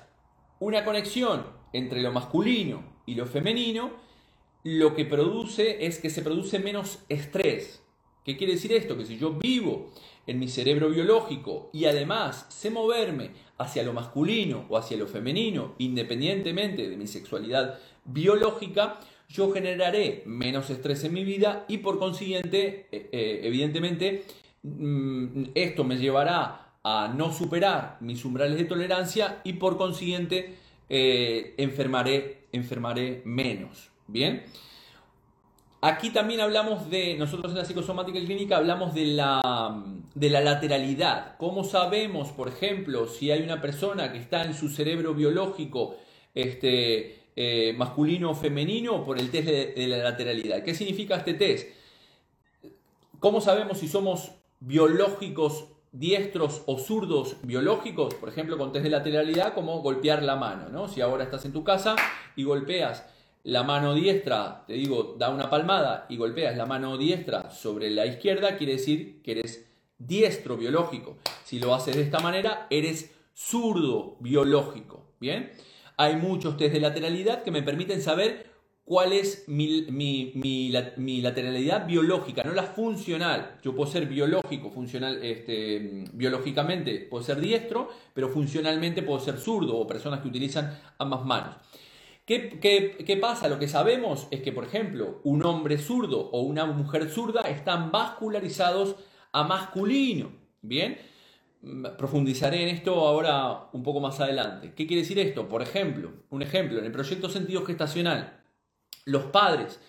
una 0.60 0.84
conexión 0.84 1.46
entre 1.72 2.02
lo 2.02 2.12
masculino 2.12 2.84
y 3.06 3.16
lo 3.16 3.26
femenino, 3.26 3.92
lo 4.64 4.96
que 4.96 5.06
produce 5.06 5.86
es 5.86 6.00
que 6.00 6.10
se 6.10 6.22
produce 6.22 6.60
menos 6.60 7.00
estrés. 7.10 7.82
¿Qué 8.24 8.38
quiere 8.38 8.54
decir 8.54 8.72
esto? 8.72 8.98
Que 8.98 9.06
si 9.06 9.18
yo 9.18 9.34
vivo 9.34 9.92
en 10.26 10.40
mi 10.40 10.48
cerebro 10.48 10.90
biológico 10.90 11.70
y 11.74 11.86
además 11.86 12.46
sé 12.50 12.70
moverme 12.70 13.32
hacia 13.58 13.84
lo 13.84 13.92
masculino 13.92 14.66
o 14.70 14.78
hacia 14.78 14.98
lo 14.98 15.08
femenino, 15.08 15.76
independientemente 15.80 16.90
de 16.90 16.96
mi 16.96 17.08
sexualidad 17.08 17.78
biológica, 18.06 19.00
yo 19.28 19.52
generaré 19.52 20.24
menos 20.26 20.70
estrés 20.70 21.04
en 21.04 21.14
mi 21.14 21.26
vida 21.26 21.66
y 21.68 21.80
por 21.80 22.00
consiguiente, 22.00 22.88
eh, 22.92 23.10
eh, 23.12 23.42
evidentemente, 23.44 24.24
mm, 24.62 25.46
esto 25.56 25.84
me 25.84 25.98
llevará 25.98 26.76
a 26.84 27.14
no 27.16 27.34
superar 27.34 27.98
mis 28.02 28.24
umbrales 28.24 28.58
de 28.58 28.66
tolerancia 28.66 29.42
y 29.44 29.54
por 29.54 29.78
consiguiente 29.78 30.56
eh, 30.90 31.56
enfermaré, 31.58 32.48
enfermaré 32.52 33.22
menos. 33.26 33.93
Bien. 34.08 34.44
Aquí 35.86 36.12
también 36.12 36.40
hablamos 36.40 36.90
de, 36.90 37.16
nosotros 37.16 37.52
en 37.52 37.58
la 37.58 37.66
psicosomática 37.66 38.18
clínica 38.18 38.56
hablamos 38.56 38.94
de 38.94 39.06
la, 39.06 39.84
de 40.16 40.30
la 40.30 40.40
lateralidad. 40.40 41.36
¿Cómo 41.38 41.66
sabemos, 41.66 42.30
por 42.32 42.48
ejemplo, 42.48 43.06
si 43.06 43.32
hay 43.32 43.42
una 43.42 43.60
persona 43.60 44.14
que 44.14 44.18
está 44.18 44.46
en 44.46 44.54
su 44.54 44.70
cerebro 44.70 45.14
biológico 45.14 45.98
este, 46.34 47.24
eh, 47.36 47.74
masculino 47.78 48.32
o 48.32 48.34
femenino 48.34 49.04
por 49.04 49.20
el 49.20 49.30
test 49.30 49.48
de, 49.48 49.88
la 49.90 49.98
lateralidad? 49.98 50.64
¿Qué 50.64 50.74
significa 50.74 51.18
este 51.18 51.34
test? 51.34 51.68
¿Cómo 53.20 53.42
sabemos 53.42 53.80
si 53.80 53.90
somos 53.90 54.32
biológicos 54.62 55.66
diestros 55.92 56.64
o 56.66 56.78
zurdos 56.78 57.36
biológicos? 57.44 58.14
Por 58.14 58.30
ejemplo, 58.30 58.58
con 58.58 58.72
test 58.72 58.84
de 58.84 58.90
lateralidad, 58.90 59.54
como 59.54 59.82
golpear 59.82 60.24
la 60.24 60.38
mano. 60.38 60.70
¿no? 60.70 60.88
Si 60.88 61.02
ahora 61.02 61.26
estás 61.26 61.44
en 61.44 61.52
tu 61.52 61.66
casa 61.66 61.98
y 62.38 62.46
golpeas 62.46 63.04
la 63.44 63.64
mano 63.64 63.94
diestra, 63.94 64.64
te 64.66 64.74
digo, 64.74 65.16
da 65.18 65.30
una 65.30 65.50
palmada 65.50 66.06
y 66.10 66.18
golpeas 66.18 66.56
la 66.56 66.66
mano 66.66 66.98
diestra 66.98 67.50
sobre 67.52 67.90
la 67.90 68.06
izquierda, 68.06 68.58
quiere 68.58 68.74
decir 68.74 69.22
que 69.22 69.32
eres 69.32 69.70
diestro 69.98 70.58
biológico. 70.58 71.18
Si 71.44 71.60
lo 71.60 71.76
haces 71.76 71.96
de 71.96 72.04
esta 72.04 72.20
manera, 72.20 72.68
eres 72.70 73.14
zurdo 73.36 74.18
biológico. 74.20 75.16
Bien, 75.20 75.52
hay 75.98 76.16
muchos 76.16 76.58
test 76.58 76.74
de 76.74 76.80
lateralidad 76.80 77.44
que 77.44 77.52
me 77.52 77.62
permiten 77.62 78.02
saber 78.02 78.54
cuál 78.86 79.14
es 79.14 79.46
mi, 79.48 80.70
lateralidad 81.22 81.86
biológica, 81.86 82.44
no 82.44 82.54
la 82.54 82.64
funcional. 82.64 83.58
Yo 83.64 83.76
puedo 83.76 83.90
ser 83.90 84.08
biológico, 84.08 84.70
funcional, 84.70 85.24
este, 85.24 86.06
biológicamente 86.14 87.08
puedo 87.10 87.24
ser 87.24 87.40
diestro, 87.40 87.90
pero 88.14 88.30
funcionalmente 88.30 89.04
puedo 89.04 89.20
ser 89.20 89.38
zurdo 89.38 89.78
o 89.78 89.88
personas 89.88 90.22
que 90.22 90.28
utilizan 90.28 90.80
ambas 90.98 91.26
manos. 91.26 91.56
¿Qué, 92.26 93.18
pasa? 93.20 93.50
Lo 93.50 93.60
que 93.60 93.68
sabemos 93.68 94.28
es 94.32 94.42
que, 94.42 94.54
por 94.54 94.64
ejemplo, 94.64 95.20
un 95.26 95.46
hombre 95.46 95.78
zurdo 95.78 96.30
o 96.32 96.42
una 96.42 96.66
mujer 96.66 97.10
zurda 97.10 97.42
están 97.42 97.92
vascularizados 97.92 98.96
a 99.34 99.44
masculino. 99.44 100.32
Bien, 100.62 100.98
mm, 101.62 101.98
profundizaré 101.98 102.64
en 102.64 102.70
esto 102.70 103.06
ahora 103.06 103.70
un 103.74 103.84
poco 103.84 104.00
más 104.00 104.22
adelante. 104.22 104.74
¿Qué 104.74 104.88
quiere 104.88 105.02
decir 105.02 105.20
esto? 105.20 105.50
Por 105.50 105.62
ejemplo, 105.62 106.14
un 106.30 106.42
ejemplo, 106.42 106.80
en 106.80 106.86
el 106.86 106.94
proyecto 106.94 107.30
sentido 107.30 107.66
gestacional, 107.66 108.42
los 109.06 109.26
padres 109.26 109.82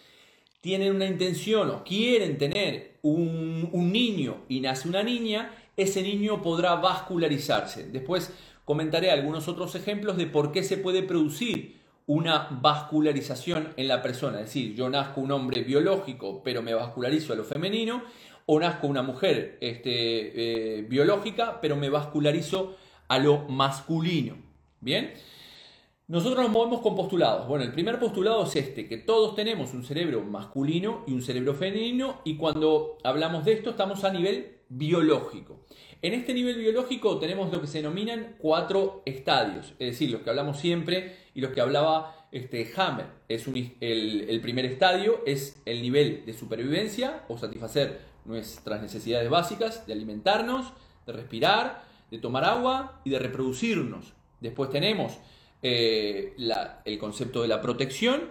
tienen 0.60 0.94
una 0.96 1.06
intención 1.06 1.70
o 1.70 1.84
quieren 1.84 2.36
tener 2.36 2.98
un, 3.02 3.68
un 3.72 3.92
niño 3.92 4.44
y 4.48 4.60
nace 4.60 4.88
una 4.88 5.04
niña, 5.04 5.54
ese 5.76 6.02
niño 6.02 6.42
podrá 6.42 6.74
vascularizarse. 6.76 7.90
Después 7.90 8.32
comentaré 8.64 9.12
algunos 9.12 9.46
otros 9.46 9.76
ejemplos 9.76 10.16
de 10.16 10.26
por 10.26 10.50
qué 10.50 10.64
se 10.64 10.78
puede 10.78 11.04
producir 11.04 11.83
una 12.06 12.48
vascularización 12.50 13.72
en 13.76 13.88
la 13.88 14.02
persona, 14.02 14.40
es 14.40 14.46
decir, 14.46 14.74
yo 14.74 14.90
nazco 14.90 15.20
un 15.20 15.32
hombre 15.32 15.62
biológico 15.62 16.42
pero 16.42 16.62
me 16.62 16.74
vascularizo 16.74 17.32
a 17.32 17.36
lo 17.36 17.44
femenino, 17.44 18.02
o 18.46 18.60
nazco 18.60 18.86
una 18.86 19.02
mujer 19.02 19.56
este, 19.60 20.78
eh, 20.78 20.82
biológica 20.82 21.60
pero 21.60 21.76
me 21.76 21.88
vascularizo 21.88 22.76
a 23.08 23.18
lo 23.18 23.48
masculino. 23.48 24.36
Bien, 24.80 25.14
nosotros 26.06 26.44
nos 26.44 26.52
movemos 26.52 26.82
con 26.82 26.94
postulados. 26.94 27.48
Bueno, 27.48 27.64
el 27.64 27.72
primer 27.72 27.98
postulado 27.98 28.44
es 28.44 28.54
este, 28.56 28.86
que 28.86 28.98
todos 28.98 29.34
tenemos 29.34 29.72
un 29.72 29.84
cerebro 29.84 30.22
masculino 30.22 31.04
y 31.06 31.12
un 31.12 31.22
cerebro 31.22 31.54
femenino 31.54 32.20
y 32.24 32.36
cuando 32.36 32.98
hablamos 33.02 33.46
de 33.46 33.54
esto 33.54 33.70
estamos 33.70 34.04
a 34.04 34.12
nivel 34.12 34.58
biológico. 34.68 35.64
En 36.02 36.12
este 36.12 36.34
nivel 36.34 36.58
biológico 36.58 37.18
tenemos 37.18 37.50
lo 37.50 37.62
que 37.62 37.66
se 37.66 37.78
denominan 37.78 38.36
cuatro 38.38 39.02
estadios, 39.06 39.72
es 39.78 39.92
decir, 39.92 40.10
los 40.10 40.20
que 40.20 40.28
hablamos 40.28 40.58
siempre 40.58 41.23
y 41.34 41.40
los 41.40 41.50
que 41.50 41.60
hablaba 41.60 42.26
este, 42.30 42.70
Hammer. 42.76 43.06
Es 43.28 43.46
el, 43.80 44.40
primer 44.40 44.64
estadio 44.64 45.20
es 45.26 45.60
el 45.66 45.82
nivel 45.82 46.24
de 46.24 46.32
supervivencia 46.32 47.24
o 47.28 47.36
satisfacer 47.36 48.00
nuestras 48.24 48.80
necesidades 48.80 49.28
básicas 49.28 49.86
de 49.86 49.92
alimentarnos, 49.92 50.72
de 51.06 51.12
respirar, 51.12 51.84
de 52.10 52.18
tomar 52.18 52.44
agua 52.44 53.00
y 53.04 53.10
de 53.10 53.18
reproducirnos. 53.18 54.14
Después 54.40 54.70
tenemos 54.70 55.18
eh, 55.62 56.34
el 56.84 56.98
concepto 56.98 57.42
de 57.42 57.48
la 57.48 57.60
protección. 57.60 58.30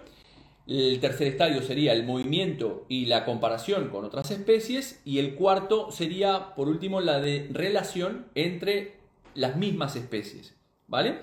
El 0.66 1.00
tercer 1.02 1.28
estadio 1.28 1.62
sería 1.62 1.92
el 1.92 2.06
movimiento 2.06 2.86
y 2.88 3.06
la 3.08 3.26
comparación 3.26 3.90
con 3.90 4.06
otras 4.06 4.32
especies. 4.32 5.02
Y 5.04 5.20
el 5.20 5.36
cuarto 5.36 5.92
sería, 5.92 6.56
por 6.56 6.70
último, 6.70 7.02
la 7.02 7.20
de 7.20 7.50
relación 7.52 8.28
entre 8.36 8.94
las 9.36 9.58
mismas 9.58 9.96
especies. 9.98 10.56
¿Vale? 10.88 11.22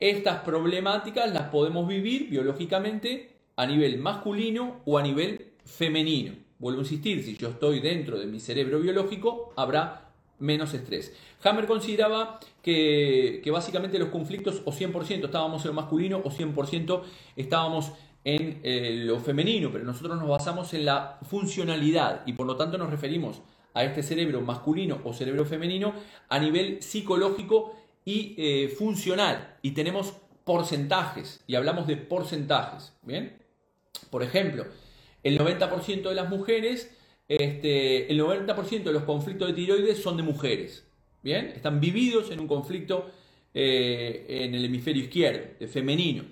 Estas 0.00 0.42
problemáticas 0.42 1.32
las 1.32 1.48
podemos 1.50 1.88
vivir 1.88 2.30
biológicamente 2.30 3.30
a 3.56 3.66
nivel 3.66 3.98
masculino 3.98 4.76
o 4.84 4.96
a 4.96 5.02
nivel 5.02 5.54
femenino. 5.64 6.34
Vuelvo 6.60 6.80
a 6.80 6.82
insistir, 6.82 7.24
si 7.24 7.36
yo 7.36 7.48
estoy 7.48 7.80
dentro 7.80 8.16
de 8.16 8.26
mi 8.26 8.38
cerebro 8.38 8.78
biológico, 8.78 9.52
habrá 9.56 10.12
menos 10.38 10.72
estrés. 10.72 11.12
Hammer 11.42 11.66
consideraba 11.66 12.38
que, 12.62 13.42
básicamente 13.50 13.98
los 13.98 14.10
conflictos 14.10 14.62
o 14.64 14.72
100% 14.72 15.24
estábamos 15.24 15.62
en 15.62 15.68
lo 15.68 15.74
masculino 15.74 16.18
o 16.24 16.30
100% 16.30 17.02
estábamos 17.34 17.90
en 18.22 18.60
eh, 18.62 19.02
lo 19.04 19.18
femenino, 19.18 19.70
pero 19.72 19.84
nosotros 19.84 20.16
nos 20.16 20.28
basamos 20.28 20.74
en 20.74 20.84
la 20.84 21.18
funcionalidad 21.28 22.22
y 22.24 22.34
por 22.34 22.46
lo 22.46 22.56
tanto 22.56 22.78
nos 22.78 22.90
referimos 22.90 23.42
a 23.74 23.84
este 23.84 24.02
cerebro 24.02 24.40
masculino 24.42 25.00
o 25.04 25.12
cerebro 25.12 25.44
femenino 25.44 25.92
a 26.28 26.38
nivel 26.38 26.82
psicológico 26.82 27.74
y 28.08 28.34
eh, 28.38 28.68
funcional 28.70 29.58
y 29.60 29.72
tenemos 29.72 30.14
porcentajes 30.44 31.44
y 31.46 31.56
hablamos 31.56 31.86
de 31.86 31.98
porcentajes, 31.98 32.94
¿bien? 33.02 33.36
Por 34.08 34.22
ejemplo, 34.22 34.64
el 35.22 35.38
90% 35.38 36.08
de 36.08 36.14
las 36.14 36.30
mujeres, 36.30 36.90
este, 37.28 38.10
el 38.10 38.18
90% 38.18 38.84
de 38.84 38.92
los 38.94 39.02
conflictos 39.02 39.48
de 39.48 39.52
tiroides 39.52 40.02
son 40.02 40.16
de 40.16 40.22
mujeres. 40.22 40.86
Bien, 41.22 41.52
están 41.54 41.80
vividos 41.80 42.30
en 42.30 42.40
un 42.40 42.48
conflicto 42.48 43.10
eh, 43.52 44.24
en 44.26 44.54
el 44.54 44.64
hemisferio 44.64 45.02
izquierdo, 45.02 45.58
de 45.60 45.68
femenino. 45.68 46.24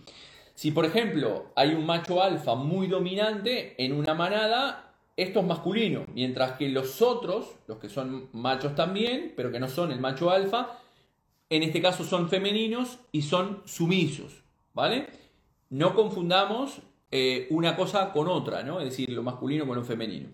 Si 0.54 0.71
por 0.71 0.87
ejemplo 0.87 1.52
hay 1.54 1.75
un 1.75 1.85
macho 1.85 2.23
alfa 2.23 2.54
muy 2.54 2.87
dominante 2.87 3.75
en 3.76 3.92
una 3.92 4.14
manada, 4.14 4.95
esto 5.14 5.40
es 5.40 5.47
masculino, 5.47 6.06
mientras 6.14 6.52
que 6.52 6.71
los 6.71 7.02
otros, 7.02 7.56
los 7.66 7.76
que 7.76 7.90
son 7.90 8.30
machos 8.33 8.75
también, 8.75 9.35
pero 9.37 9.52
que 9.52 9.61
no 9.61 9.68
son 9.68 9.92
el 9.92 10.00
macho 10.00 10.30
alfa, 10.30 10.78
en 11.50 11.62
este 11.62 11.80
caso 11.80 12.04
son 12.04 12.28
femeninos 12.28 12.98
y 13.12 13.22
son 13.22 13.62
sumisos, 13.64 14.42
¿vale? 14.74 15.08
No 15.70 15.94
confundamos 15.94 16.80
eh, 17.10 17.46
una 17.50 17.76
cosa 17.76 18.12
con 18.12 18.28
otra, 18.28 18.62
¿no? 18.62 18.80
Es 18.80 18.86
decir, 18.86 19.10
lo 19.10 19.22
masculino 19.22 19.66
con 19.66 19.76
lo 19.76 19.84
femenino. 19.84 20.28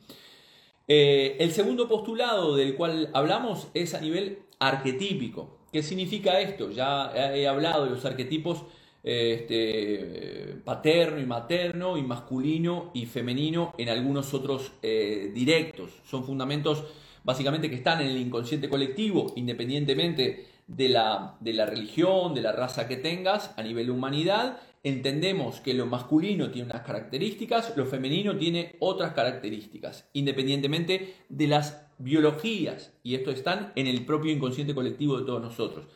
Eh, 0.89 1.37
el 1.39 1.53
segundo 1.53 1.89
postulado 1.89 2.57
del 2.57 2.75
cual 2.75 3.11
hablamos 3.13 3.69
es 3.75 3.95
a 3.95 4.01
nivel 4.01 4.41
arquetípico. 4.59 5.59
¿Qué 5.73 5.83
significa 5.83 6.41
esto? 6.41 6.71
Ya 6.71 7.13
he 7.15 7.47
hablado 7.47 7.85
de 7.85 7.91
los 7.91 8.05
arquetipos 8.05 8.65
este, 9.03 10.57
paterno 10.65 11.19
y 11.19 11.27
materno 11.27 11.97
y 11.97 12.03
masculino 12.03 12.91
y 12.95 13.07
femenino 13.07 13.75
en 13.79 13.89
algunos 13.89 14.33
otros 14.35 14.73
eh, 14.83 15.31
directos. 15.35 15.91
Son 16.05 16.25
fundamentos 16.25 16.85
básicamente 17.25 17.71
que 17.71 17.77
están 17.77 18.01
en 18.01 18.09
el 18.09 18.19
inconsciente 18.19 18.69
colectivo, 18.69 19.33
independientemente 19.37 20.52
de 20.67 20.89
la, 20.89 21.37
de 21.41 21.53
la 21.53 21.67
religión, 21.67 22.35
de 22.35 22.43
la 22.43 22.53
raza 22.53 22.89
que 22.89 22.97
tengas 22.97 23.53
a 23.57 23.63
nivel 23.63 23.87
de 23.87 23.93
humanidad 23.93 24.59
entendemos 24.85 25.61
que 25.61 25.75
lo 25.75 25.87
masculino 25.87 26.51
tiene 26.51 26.71
unas 26.71 26.83
características, 26.83 27.77
lo 27.77 27.87
femenino 27.87 28.37
tiene 28.37 28.77
otras 28.81 29.13
características, 29.13 30.09
independientemente 30.13 31.15
de 31.29 31.47
las 31.47 31.87
biologías, 31.99 32.93
y 33.03 33.15
esto 33.15 33.31
están 33.31 33.73
en 33.77 33.87
el 33.87 34.05
propio 34.05 34.33
inconsciente 34.33 34.75
colectivo 34.75 35.19
de 35.19 35.27
todos 35.27 35.41
nosotros. 35.41 35.87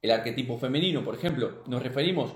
El 0.00 0.12
arquetipo 0.12 0.56
femenino, 0.58 1.02
por 1.04 1.16
ejemplo, 1.16 1.64
nos 1.66 1.82
referimos 1.82 2.32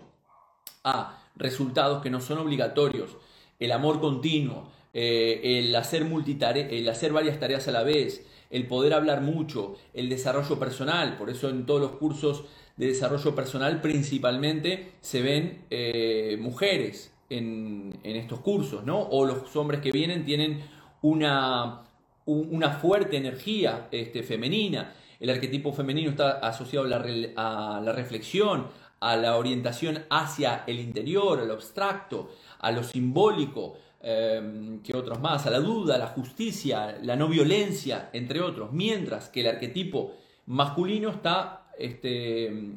a 0.82 1.22
resultados 1.36 2.02
que 2.02 2.10
no 2.10 2.20
son 2.20 2.38
obligatorios, 2.38 3.16
el 3.60 3.70
amor 3.70 4.00
continuo, 4.00 4.72
eh, 4.92 5.40
el, 5.44 5.74
hacer 5.76 6.04
el 6.04 6.88
hacer 6.88 7.12
varias 7.12 7.38
tareas 7.38 7.68
a 7.68 7.70
la 7.70 7.84
vez, 7.84 8.26
el 8.52 8.66
poder 8.68 8.94
hablar 8.94 9.22
mucho, 9.22 9.74
el 9.94 10.08
desarrollo 10.08 10.58
personal, 10.58 11.16
por 11.16 11.30
eso 11.30 11.48
en 11.48 11.66
todos 11.66 11.80
los 11.80 11.92
cursos 11.92 12.44
de 12.76 12.86
desarrollo 12.86 13.34
personal 13.34 13.80
principalmente 13.80 14.92
se 15.00 15.22
ven 15.22 15.64
eh, 15.70 16.38
mujeres 16.40 17.12
en, 17.30 17.98
estos 18.04 18.40
cursos, 18.40 18.84
¿no? 18.84 19.00
O 19.00 19.24
los 19.24 19.56
hombres 19.56 19.80
que 19.80 19.90
vienen 19.90 20.24
tienen 20.24 20.60
una, 21.00 21.82
una 22.26 22.70
fuerte 22.72 23.16
energía 23.16 23.88
este, 23.90 24.22
femenina. 24.22 24.92
El 25.18 25.30
arquetipo 25.30 25.72
femenino 25.72 26.10
está 26.10 26.32
asociado 26.32 26.84
a 26.86 26.88
la, 26.88 27.92
reflexión, 27.92 28.66
a 29.00 29.16
la 29.16 29.38
orientación 29.38 30.04
hacia 30.10 30.64
el 30.66 30.78
interior, 30.78 31.40
a 31.40 31.44
lo 31.44 31.54
abstracto, 31.54 32.32
a 32.58 32.70
lo 32.70 32.82
simbólico, 32.82 33.78
eh, 34.02 34.78
que 34.82 34.96
otros 34.96 35.20
más, 35.20 35.46
a 35.46 35.50
la 35.50 35.60
duda, 35.60 35.94
a 35.94 35.98
la 35.98 36.08
justicia, 36.08 36.98
la 37.02 37.16
no 37.16 37.28
violencia, 37.28 38.10
entre 38.12 38.40
otros. 38.40 38.72
Mientras 38.72 39.28
que 39.28 39.40
el 39.40 39.46
arquetipo 39.46 40.14
masculino 40.46 41.10
está 41.10 41.62
este, 41.78 42.74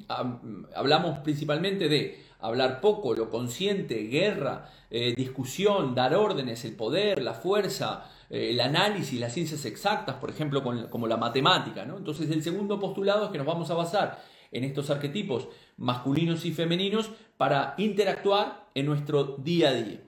hablamos 0.75 1.19
principalmente 1.19 1.89
de 1.89 2.23
hablar 2.39 2.81
poco, 2.81 3.13
lo 3.13 3.29
consciente, 3.29 4.03
guerra, 4.03 4.69
eh, 4.89 5.13
discusión, 5.15 5.95
dar 5.95 6.15
órdenes, 6.15 6.63
el 6.65 6.75
poder, 6.75 7.21
la 7.21 7.33
fuerza, 7.33 8.09
eh, 8.29 8.51
el 8.51 8.59
análisis, 8.59 9.19
las 9.19 9.33
ciencias 9.33 9.65
exactas, 9.65 10.15
por 10.15 10.29
ejemplo, 10.29 10.63
como 10.89 11.07
la 11.07 11.17
matemática. 11.17 11.83
Entonces, 11.83 12.29
el 12.29 12.43
segundo 12.43 12.79
postulado 12.79 13.25
es 13.25 13.31
que 13.31 13.37
nos 13.37 13.47
vamos 13.47 13.69
a 13.69 13.75
basar 13.75 14.21
en 14.51 14.63
estos 14.63 14.89
arquetipos 14.89 15.47
masculinos 15.77 16.45
y 16.45 16.53
femeninos 16.53 17.11
para 17.37 17.73
interactuar 17.77 18.67
en 18.73 18.85
nuestro 18.85 19.37
día 19.37 19.69
a 19.69 19.73
día. 19.73 20.01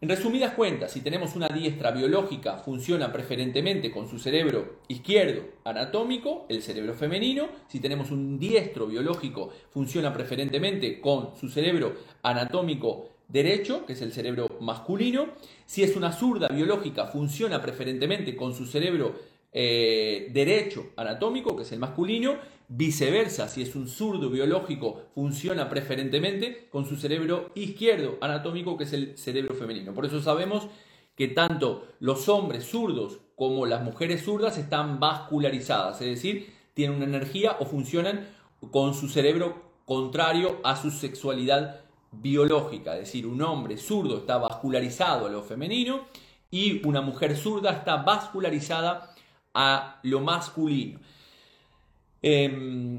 En 0.00 0.08
resumidas 0.08 0.52
cuentas, 0.52 0.92
si 0.92 1.00
tenemos 1.00 1.34
una 1.34 1.48
diestra 1.48 1.90
biológica, 1.90 2.58
funciona 2.58 3.12
preferentemente 3.12 3.90
con 3.90 4.08
su 4.08 4.20
cerebro 4.20 4.76
izquierdo 4.86 5.42
anatómico, 5.64 6.46
el 6.48 6.62
cerebro 6.62 6.94
femenino. 6.94 7.48
Si 7.66 7.80
tenemos 7.80 8.12
un 8.12 8.38
diestro 8.38 8.86
biológico, 8.86 9.50
funciona 9.70 10.12
preferentemente 10.12 11.00
con 11.00 11.36
su 11.36 11.48
cerebro 11.48 11.96
anatómico 12.22 13.08
derecho, 13.26 13.84
que 13.86 13.94
es 13.94 14.02
el 14.02 14.12
cerebro 14.12 14.46
masculino. 14.60 15.30
Si 15.66 15.82
es 15.82 15.96
una 15.96 16.12
zurda 16.12 16.46
biológica, 16.46 17.06
funciona 17.06 17.60
preferentemente 17.60 18.36
con 18.36 18.54
su 18.54 18.66
cerebro 18.66 19.16
eh, 19.52 20.28
derecho 20.30 20.90
anatómico, 20.94 21.56
que 21.56 21.64
es 21.64 21.72
el 21.72 21.80
masculino, 21.80 22.36
viceversa, 22.68 23.48
si 23.48 23.62
es 23.62 23.74
un 23.74 23.88
zurdo 23.88 24.28
biológico, 24.30 25.02
funciona 25.14 25.68
preferentemente 25.68 26.68
con 26.70 26.86
su 26.86 26.96
cerebro 26.96 27.50
izquierdo 27.54 28.18
anatómico, 28.20 28.76
que 28.76 28.84
es 28.84 28.92
el 28.92 29.16
cerebro 29.16 29.54
femenino. 29.54 29.94
Por 29.94 30.04
eso 30.04 30.20
sabemos 30.20 30.68
que 31.16 31.28
tanto 31.28 31.88
los 31.98 32.28
hombres 32.28 32.64
zurdos 32.64 33.18
como 33.34 33.66
las 33.66 33.82
mujeres 33.82 34.24
zurdas 34.24 34.58
están 34.58 35.00
vascularizadas, 35.00 36.00
es 36.00 36.08
decir, 36.08 36.52
tienen 36.74 36.96
una 36.96 37.06
energía 37.06 37.56
o 37.58 37.64
funcionan 37.64 38.28
con 38.70 38.94
su 38.94 39.08
cerebro 39.08 39.62
contrario 39.84 40.60
a 40.62 40.76
su 40.76 40.90
sexualidad 40.90 41.80
biológica, 42.12 42.94
es 42.94 43.00
decir, 43.00 43.26
un 43.26 43.40
hombre 43.42 43.78
zurdo 43.78 44.18
está 44.18 44.38
vascularizado 44.38 45.26
a 45.26 45.30
lo 45.30 45.42
femenino 45.42 46.06
y 46.50 46.86
una 46.86 47.00
mujer 47.00 47.36
zurda 47.36 47.72
está 47.72 47.96
vascularizada 47.96 49.14
a 49.54 50.00
lo 50.02 50.20
masculino. 50.20 51.00
Em, 52.22 52.98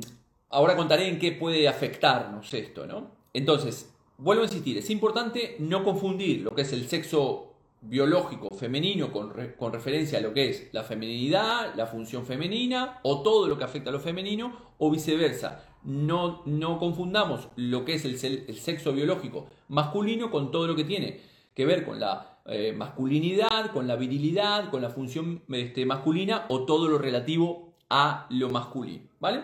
ahora 0.50 0.76
contaré 0.76 1.08
en 1.08 1.20
qué 1.20 1.32
puede 1.32 1.68
afectarnos 1.68 2.54
esto, 2.54 2.86
¿no? 2.86 3.12
Entonces, 3.34 3.94
vuelvo 4.18 4.44
a 4.44 4.46
insistir, 4.46 4.78
es 4.78 4.90
importante 4.90 5.56
no 5.60 5.84
confundir 5.84 6.42
lo 6.42 6.56
que 6.56 6.64
es 6.64 6.74
el 6.74 6.88
sexo 6.88 7.50
biológico 7.82 8.50
femenino 8.56 9.12
con, 9.12 9.34
con, 9.58 9.72
referencia 9.72 10.20
a 10.20 10.22
lo 10.22 10.34
que 10.34 10.50
es 10.50 10.70
la 10.74 10.84
feminidad, 10.84 11.74
la 11.76 11.88
función 11.88 12.26
femenina 12.26 13.00
o 13.04 13.22
todo 13.22 13.48
lo 13.48 13.58
que 13.58 13.64
afecta 13.64 13.90
a 13.90 13.94
lo 13.94 14.00
femenino 14.00 14.54
o 14.78 14.92
viceversa. 14.92 15.64
No, 15.84 16.44
no 16.46 16.78
confundamos 16.78 17.48
lo 17.56 17.86
que 17.86 17.94
es 17.94 18.06
el, 18.06 18.18
sexo 18.58 18.92
biológico 18.92 19.48
masculino 19.70 20.30
con 20.30 20.52
todo 20.52 20.68
lo 20.68 20.76
que 20.76 20.84
tiene 20.84 21.22
que 21.54 21.66
ver 21.66 21.86
con 21.86 22.00
la 22.00 22.40
eh, 22.46 22.74
masculinidad, 22.74 23.72
con 23.72 23.88
la 23.88 23.96
virilidad, 23.96 24.70
con 24.72 24.82
la 24.82 24.90
función 24.90 25.44
este, 25.50 25.86
masculina 25.86 26.46
o 26.50 26.66
todo 26.66 26.88
lo 26.88 26.98
relativo 26.98 27.69
a 27.90 28.28
lo 28.30 28.50
masculino, 28.50 29.10
¿vale? 29.20 29.44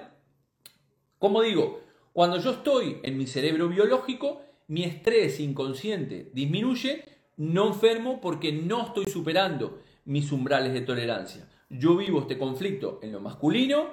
Como 1.20 1.42
digo, 1.42 1.82
cuando 2.14 2.38
yo 2.40 2.52
estoy 2.52 3.00
en 3.04 3.18
mi 3.18 3.28
cerebro 3.28 3.68
biológico, 3.68 4.42
mi 4.68 4.84
estrés 4.84 5.40
inconsciente 5.40 6.30
disminuye, 6.34 7.04
no 7.38 7.68
enfermo 7.68 8.22
porque 8.22 8.52
no 8.52 8.86
estoy 8.86 9.06
superando 9.06 9.82
mis 10.06 10.32
umbrales 10.32 10.74
de 10.74 10.82
tolerancia. 10.82 11.50
Yo 11.70 11.98
vivo 11.98 12.22
este 12.22 12.38
conflicto 12.38 13.00
en 13.02 13.12
lo 13.12 13.20
masculino, 13.20 13.90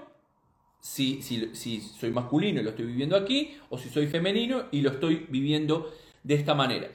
si, 0.80 1.22
si, 1.22 1.54
si 1.54 1.80
soy 1.80 2.10
masculino 2.10 2.60
y 2.60 2.64
lo 2.64 2.70
estoy 2.70 2.86
viviendo 2.86 3.16
aquí, 3.16 3.56
o 3.70 3.78
si 3.78 3.88
soy 3.88 4.06
femenino 4.06 4.64
y 4.70 4.82
lo 4.82 4.90
estoy 4.90 5.26
viviendo 5.28 5.92
de 6.22 6.34
esta 6.34 6.54
manera. 6.54 6.88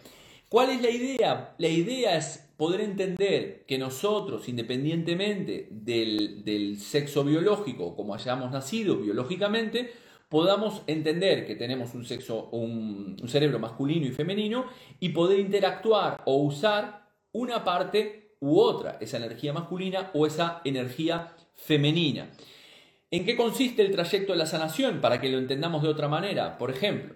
¿Cuál 0.49 0.69
es 0.69 0.81
la 0.81 0.89
idea? 0.89 1.55
La 1.57 1.67
idea 1.67 2.15
es 2.15 2.49
poder 2.55 2.79
entender 2.81 3.65
que 3.67 3.77
nosotros, 3.77 4.47
independientemente 4.47 5.67
del, 5.69 6.77
sexo 6.79 7.25
biológico, 7.25 7.95
como 7.95 8.15
hayamos 8.15 8.51
nacido 8.51 8.95
biológicamente, 8.97 9.91
podamos 10.29 10.83
entender 10.87 11.45
que 11.45 11.55
tenemos 11.55 11.93
un 11.93 12.05
sexo, 12.05 12.49
un, 12.51 13.17
cerebro 13.27 13.59
masculino 13.59 14.07
y 14.07 14.11
femenino 14.11 14.65
y 15.01 15.09
poder 15.09 15.39
interactuar 15.39 16.21
o 16.25 16.37
usar 16.37 17.07
una 17.33 17.65
parte 17.65 18.35
u 18.39 18.57
otra, 18.59 18.97
esa 19.01 19.17
energía 19.17 19.51
masculina 19.51 20.11
o 20.13 20.25
esa 20.25 20.61
energía 20.63 21.35
femenina. 21.55 22.29
¿En 23.11 23.25
qué 23.25 23.35
consiste 23.35 23.81
el 23.81 23.91
trayecto 23.91 24.31
de 24.31 24.39
la 24.39 24.45
sanación? 24.45 25.01
Para 25.01 25.19
que 25.19 25.29
lo 25.29 25.37
entendamos 25.37 25.83
de 25.83 25.89
otra 25.89 26.07
manera. 26.07 26.57
Por 26.57 26.71
ejemplo, 26.71 27.15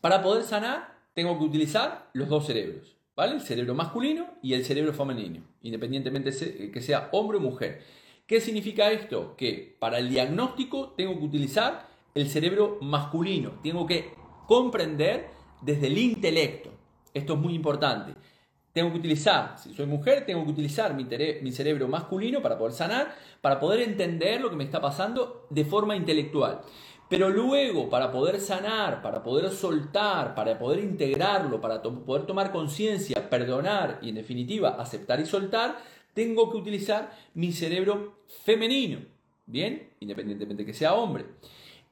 para 0.00 0.22
poder 0.22 0.44
sanar 0.44 0.93
tengo 1.14 1.38
que 1.38 1.44
utilizar 1.44 2.10
los 2.12 2.28
dos 2.28 2.46
cerebros, 2.46 2.96
¿vale? 3.16 3.34
El 3.34 3.40
cerebro 3.40 3.74
masculino 3.74 4.26
y 4.42 4.54
el 4.54 4.64
cerebro 4.64 4.92
femenino, 4.92 5.42
independientemente 5.62 6.30
que 6.70 6.80
sea 6.82 7.08
hombre 7.12 7.38
o 7.38 7.40
mujer. 7.40 7.82
¿Qué 8.26 8.40
significa 8.40 8.90
esto? 8.90 9.36
Que 9.36 9.76
para 9.78 9.98
el 9.98 10.08
diagnóstico 10.10 10.94
tengo 10.96 11.18
que 11.18 11.24
utilizar 11.24 11.86
el 12.14 12.28
cerebro 12.28 12.78
masculino, 12.80 13.60
tengo 13.62 13.86
que 13.86 14.12
comprender 14.46 15.28
desde 15.62 15.86
el 15.86 15.98
intelecto. 15.98 16.70
Esto 17.12 17.34
es 17.34 17.38
muy 17.38 17.54
importante. 17.54 18.14
Tengo 18.72 18.90
que 18.90 18.98
utilizar, 18.98 19.56
si 19.56 19.72
soy 19.72 19.86
mujer, 19.86 20.26
tengo 20.26 20.44
que 20.44 20.50
utilizar 20.50 20.94
mi, 20.94 21.04
mi, 21.42 21.52
cerebro 21.52 21.86
masculino 21.86 22.42
para 22.42 22.58
poder 22.58 22.72
sanar, 22.72 23.14
para 23.40 23.60
poder 23.60 23.82
entender 23.82 24.40
lo 24.40 24.50
que 24.50 24.56
me 24.56 24.64
está 24.64 24.80
pasando 24.80 25.46
de 25.50 25.64
forma 25.64 25.94
intelectual. 25.94 26.62
Pero 27.08 27.28
luego, 27.28 27.90
para 27.90 28.10
poder 28.10 28.40
sanar, 28.40 29.02
para 29.02 29.22
poder 29.22 29.50
soltar, 29.50 30.34
para 30.34 30.58
poder 30.58 30.82
integrarlo, 30.82 31.60
para 31.60 31.82
poder 31.82 32.26
tomar 32.26 32.50
conciencia, 32.50 33.28
perdonar 33.28 33.98
y 34.02 34.08
en 34.08 34.14
definitiva 34.14 34.70
aceptar 34.70 35.20
y 35.20 35.26
soltar, 35.26 35.76
tengo 36.14 36.50
que 36.50 36.56
utilizar 36.56 37.10
mi 37.34 37.52
cerebro 37.52 38.20
femenino, 38.44 39.00
¿bien? 39.46 39.90
Independientemente 40.00 40.64
que 40.64 40.72
sea 40.72 40.94
hombre. 40.94 41.26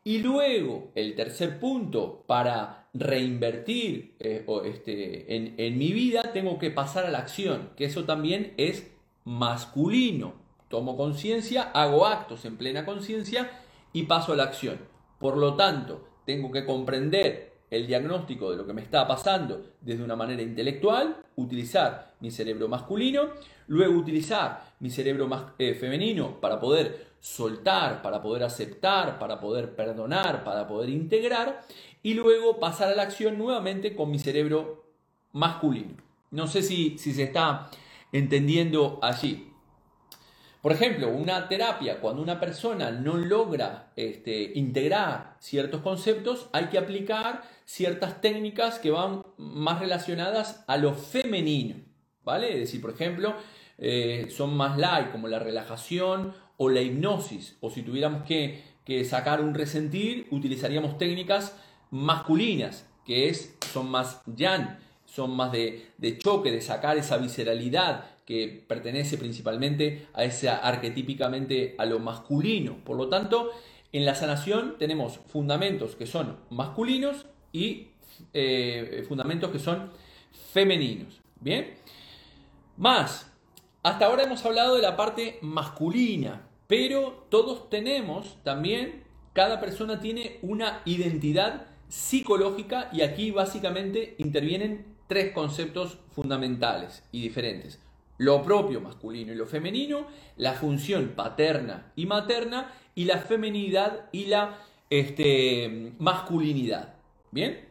Y 0.05 0.19
luego, 0.19 0.91
el 0.95 1.15
tercer 1.15 1.61
punto, 1.61 2.25
para 2.27 2.89
reinvertir 2.95 4.17
eh, 4.19 4.45
este, 4.65 5.37
en, 5.37 5.55
en 5.59 5.79
mi 5.79 5.93
vida, 5.93 6.33
tengo 6.33 6.59
que 6.59 6.71
pasar 6.71 7.05
a 7.05 7.11
la 7.11 7.19
acción, 7.19 7.71
que 7.77 7.85
eso 7.85 8.05
también 8.05 8.55
es 8.57 8.91
masculino. 9.25 10.35
Tomo 10.69 10.97
conciencia, 10.97 11.63
hago 11.63 12.07
actos 12.07 12.45
en 12.47 12.57
plena 12.57 12.87
conciencia 12.87 13.51
y 13.93 14.05
paso 14.05 14.33
a 14.33 14.37
la 14.37 14.45
acción. 14.45 14.92
Por 15.23 15.37
lo 15.37 15.55
tanto, 15.55 16.05
tengo 16.27 16.51
que 16.51 16.67
comprender 16.67 17.53
el 17.71 17.87
diagnóstico 17.87 18.51
de 18.51 18.57
lo 18.57 18.67
que 18.67 18.73
me 18.73 18.83
está 18.83 19.07
pasando 19.07 19.75
desde 19.81 20.03
una 20.03 20.17
manera 20.17 20.43
intelectual, 20.43 21.17
utilizar 21.37 22.17
mi 22.19 22.33
cerebro 22.33 22.67
masculino, 22.67 23.29
luego 23.69 23.95
utilizar 23.95 24.75
mi 24.81 24.91
cerebro 24.91 25.31
eh, 25.61 25.75
femenino 25.75 26.41
para 26.41 26.59
poder 26.59 27.13
soltar, 27.21 28.03
para 28.03 28.21
poder 28.21 28.43
aceptar, 28.43 29.21
para 29.21 29.39
poder 29.39 29.77
perdonar, 29.77 30.43
para 30.43 30.67
poder 30.67 30.91
integrar, 30.91 31.61
y 32.03 32.15
luego 32.15 32.59
pasar 32.59 32.91
a 32.91 32.97
la 32.97 33.05
acción 33.05 33.39
nuevamente 33.39 33.95
con 33.95 34.11
mi 34.11 34.19
cerebro 34.19 34.87
masculino. 35.31 35.95
No 36.33 36.49
sé 36.49 36.63
si 36.63 36.99
se 36.99 37.23
está 37.23 37.71
entendiendo 38.11 38.99
allí. 39.01 39.52
Por 40.63 40.71
ejemplo, 40.71 41.09
una 41.09 41.49
terapia, 41.49 41.99
cuando 42.01 42.23
una 42.23 42.39
persona 42.39 42.93
no 42.93 43.17
logra 43.17 43.91
este, 43.97 44.53
integrar 44.55 45.37
ciertos 45.41 45.81
conceptos, 45.81 46.49
hay 46.53 46.67
que 46.67 46.79
aplicar 46.79 47.43
ciertas 47.65 48.21
técnicas 48.21 48.79
que 48.79 48.93
van 48.93 49.25
más 49.39 49.81
relacionadas 49.81 50.63
a 50.69 50.77
lo 50.77 50.95
femenino, 50.95 51.83
¿vale? 52.23 52.53
Es 52.53 52.59
decir, 52.61 52.81
por 52.81 52.91
ejemplo, 52.91 53.35
eh, 53.77 54.29
son 54.31 54.57
más 54.57 54.79
light, 54.79 55.11
como 55.11 55.27
la 55.27 55.41
relajación 55.41 56.33
o 56.57 56.69
la 56.69 56.81
hipnosis, 56.81 57.57
o 57.61 57.69
si 57.69 57.83
tuviéramos 57.83 58.23
que, 58.23 58.71
sacar 59.05 59.41
un 59.41 59.55
resentir, 59.55 60.29
utilizaríamos 60.31 60.97
técnicas 60.97 61.57
masculinas, 61.91 62.87
que 63.05 63.29
es, 63.29 63.57
son 63.73 63.91
más 63.91 64.23
yang, 64.27 64.79
son 65.07 65.35
más 65.35 65.51
de, 65.51 65.91
de 65.99 66.19
choque, 66.19 66.53
de 66.53 66.61
sacar 66.61 66.97
esa 66.99 67.17
visceralidad, 67.17 68.12
que 68.25 68.65
pertenece 68.67 69.19
principalmente 69.19 70.07
a 70.13 70.25
esa 70.25 70.57
arquetípicamente 70.57 71.75
a 71.79 71.87
lo 71.87 71.99
masculino. 71.99 72.77
Por 72.85 72.97
lo 72.97 73.09
tanto, 73.09 73.51
en 73.93 74.07
la 74.07 74.15
sanación 74.15 74.77
tenemos 74.79 75.19
fundamentos 75.27 75.97
que 75.97 76.07
son 76.07 76.39
masculinos 76.51 77.27
y 77.53 77.89
eh, 78.33 79.05
fundamentos 79.09 79.51
que 79.51 79.59
son 79.59 79.91
femeninos. 80.53 81.21
Bien, 81.41 81.75
más. 82.77 83.29
Hasta 83.83 84.07
ahora 84.07 84.23
hemos 84.23 84.45
hablado 84.47 84.77
de 84.77 84.83
la 84.83 84.97
parte 84.97 85.39
masculina, 85.43 86.49
pero 86.69 87.27
todos 87.31 87.69
tenemos 87.69 88.39
también, 88.45 89.03
cada 89.33 89.59
persona 89.59 89.99
tiene 89.99 90.39
una 90.43 90.83
identidad 90.85 91.67
psicológica 91.89 92.89
y 92.93 93.01
aquí 93.01 93.33
básicamente 93.33 94.15
intervienen 94.19 94.87
tres 95.09 95.33
conceptos 95.33 95.99
fundamentales 96.13 97.03
y 97.11 97.23
diferentes 97.23 97.81
lo 98.23 98.43
propio 98.43 98.81
masculino 98.81 99.33
y 99.33 99.37
lo 99.37 99.47
femenino, 99.47 100.07
la 100.37 100.53
función 100.53 101.13
paterna 101.17 101.93
y 101.97 102.07
materna 102.07 102.73
y 102.95 103.05
la 103.05 103.19
feminidad 103.19 104.09
y 104.13 104.27
la 104.27 104.59
este, 104.91 105.93
masculinidad. 105.99 106.95
¿Bien? 107.31 107.69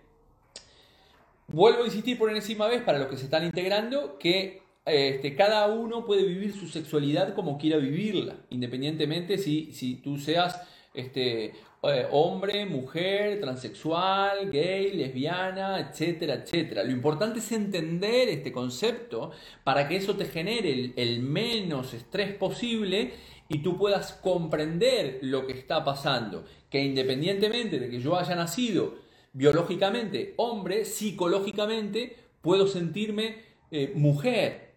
Vuelvo 1.47 1.83
a 1.83 1.85
insistir 1.85 2.17
por 2.17 2.29
enésima 2.29 2.67
vez 2.67 2.81
para 2.81 2.99
los 2.99 3.07
que 3.07 3.17
se 3.17 3.25
están 3.25 3.45
integrando 3.45 4.17
que 4.17 4.61
este, 4.85 5.35
cada 5.35 5.67
uno 5.67 6.05
puede 6.05 6.25
vivir 6.25 6.53
su 6.53 6.67
sexualidad 6.67 7.33
como 7.35 7.57
quiera 7.57 7.77
vivirla, 7.77 8.35
independientemente 8.49 9.37
si, 9.37 9.71
si 9.71 9.95
tú 9.95 10.17
seas 10.17 10.61
este, 10.93 11.53
eh, 11.83 12.07
hombre, 12.11 12.67
mujer, 12.67 13.39
transexual, 13.41 14.51
gay, 14.51 14.91
lesbiana, 14.91 15.79
etcétera, 15.79 16.35
etcétera. 16.35 16.83
Lo 16.83 16.91
importante 16.91 17.39
es 17.39 17.51
entender 17.51 18.29
este 18.29 18.51
concepto 18.51 19.31
para 19.63 19.87
que 19.87 19.95
eso 19.95 20.15
te 20.15 20.25
genere 20.25 20.93
el, 20.95 21.19
menos 21.21 21.95
estrés 21.95 22.35
posible 22.35 23.13
y 23.49 23.63
tú 23.63 23.79
puedas 23.79 24.13
comprender 24.13 25.17
lo 25.23 25.47
que 25.47 25.53
está 25.53 25.83
pasando. 25.83 26.45
Que 26.69 26.83
independientemente 26.83 27.79
de 27.79 27.89
que 27.89 27.99
yo 27.99 28.15
haya 28.15 28.35
nacido 28.35 28.99
biológicamente 29.33 30.35
hombre, 30.37 30.85
psicológicamente 30.85 32.15
puedo 32.41 32.67
sentirme 32.67 33.37
eh, 33.71 33.91
mujer. 33.95 34.75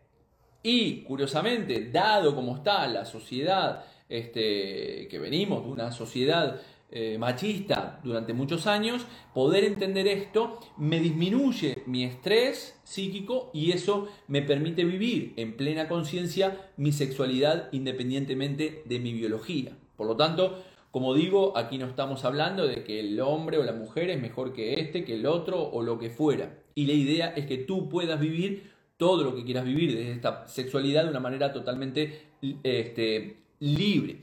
Y 0.62 1.02
curiosamente, 1.02 1.90
dado 1.90 2.34
como 2.34 2.56
está 2.56 2.86
la 2.86 3.04
sociedad, 3.04 3.84
este, 4.08 5.06
que 5.08 5.18
venimos 5.18 5.64
de 5.64 5.70
una 5.70 5.92
sociedad 5.92 6.60
eh, 6.96 7.18
machista 7.18 8.00
durante 8.04 8.33
muchos 8.33 8.68
años, 8.68 9.04
poder 9.35 9.64
entender 9.64 10.07
esto 10.07 10.61
me 10.76 11.00
disminuye 11.00 11.83
mi 11.87 12.04
estrés 12.04 12.80
psíquico 12.85 13.50
y 13.52 13.72
eso 13.72 14.07
me 14.28 14.42
permite 14.42 14.85
vivir 14.85 15.33
en 15.37 15.57
plena 15.57 15.88
conciencia 15.88 16.70
mi 16.76 16.92
sexualidad 16.92 17.68
independientemente 17.72 18.85
de 18.85 19.00
mi 19.00 19.12
biología. 19.12 19.76
Por 19.96 20.07
lo 20.07 20.16
tanto, 20.16 20.62
como 20.92 21.14
digo, 21.14 21.59
aquí 21.59 21.78
no 21.78 21.87
estamos 21.87 22.24
hablando 22.24 22.68
de 22.68 22.85
que 22.85 23.00
el 23.00 23.20
hombre 23.20 23.59
o 23.59 23.64
la 23.64 23.72
mujer 23.72 24.11
es 24.11 24.22
mejor 24.22 24.52
que 24.52 24.74
este, 24.74 25.04
que 25.04 25.16
el 25.16 25.26
otro 25.26 25.61
o 25.61 25.83
lo 25.83 25.98
que 25.98 26.11
fuera. 26.11 26.62
Y 26.76 26.87
la 26.87 26.92
idea 26.92 27.35
es 27.35 27.46
que 27.46 27.59
tú 27.59 27.88
puedas 27.88 28.20
vivir 28.20 28.70
todo 28.96 29.24
lo 29.24 29.35
que 29.35 29.44
quieras 29.44 29.64
vivir 29.64 29.96
desde 29.96 30.12
esta 30.12 30.46
sexualidad 30.46 31.02
de 31.02 31.11
una 31.11 31.18
manera 31.18 31.52
totalmente 31.52 32.28
este, 32.62 33.38
libre. 33.59 34.20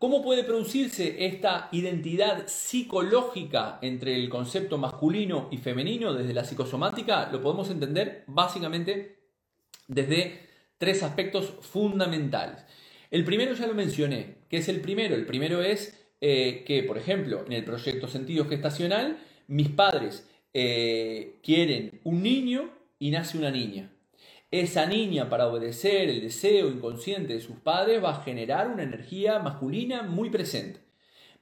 ¿Cómo 0.00 0.22
puede 0.22 0.44
producirse 0.44 1.26
esta 1.26 1.68
identidad 1.72 2.46
psicológica 2.46 3.78
entre 3.82 4.16
el 4.16 4.30
concepto 4.30 4.78
masculino 4.78 5.48
y 5.50 5.58
femenino 5.58 6.14
desde 6.14 6.32
la 6.32 6.42
psicosomática? 6.42 7.28
Lo 7.30 7.42
podemos 7.42 7.68
entender 7.68 8.24
básicamente 8.26 9.18
desde 9.88 10.40
tres 10.78 11.02
aspectos 11.02 11.52
fundamentales. 11.60 12.64
El 13.10 13.26
primero 13.26 13.52
ya 13.52 13.66
lo 13.66 13.74
mencioné. 13.74 14.36
¿Qué 14.48 14.56
es 14.56 14.70
el 14.70 14.80
primero? 14.80 15.14
El 15.14 15.26
primero 15.26 15.60
es 15.60 15.94
eh, 16.22 16.64
que, 16.66 16.82
por 16.82 16.96
ejemplo, 16.96 17.44
en 17.44 17.52
el 17.52 17.64
proyecto 17.64 18.08
sentido 18.08 18.46
gestacional, 18.46 19.18
mis 19.48 19.68
padres 19.68 20.26
eh, 20.54 21.40
quieren 21.42 22.00
un 22.04 22.22
niño 22.22 22.70
y 22.98 23.10
nace 23.10 23.36
una 23.36 23.50
niña. 23.50 23.92
Esa 24.50 24.86
niña, 24.86 25.30
para 25.30 25.46
obedecer 25.46 26.10
el 26.10 26.20
deseo 26.20 26.68
inconsciente 26.68 27.34
de 27.34 27.40
sus 27.40 27.56
padres, 27.56 28.02
va 28.02 28.10
a 28.10 28.22
generar 28.22 28.68
una 28.68 28.82
energía 28.82 29.38
masculina 29.38 30.02
muy 30.02 30.28
presente. 30.28 30.80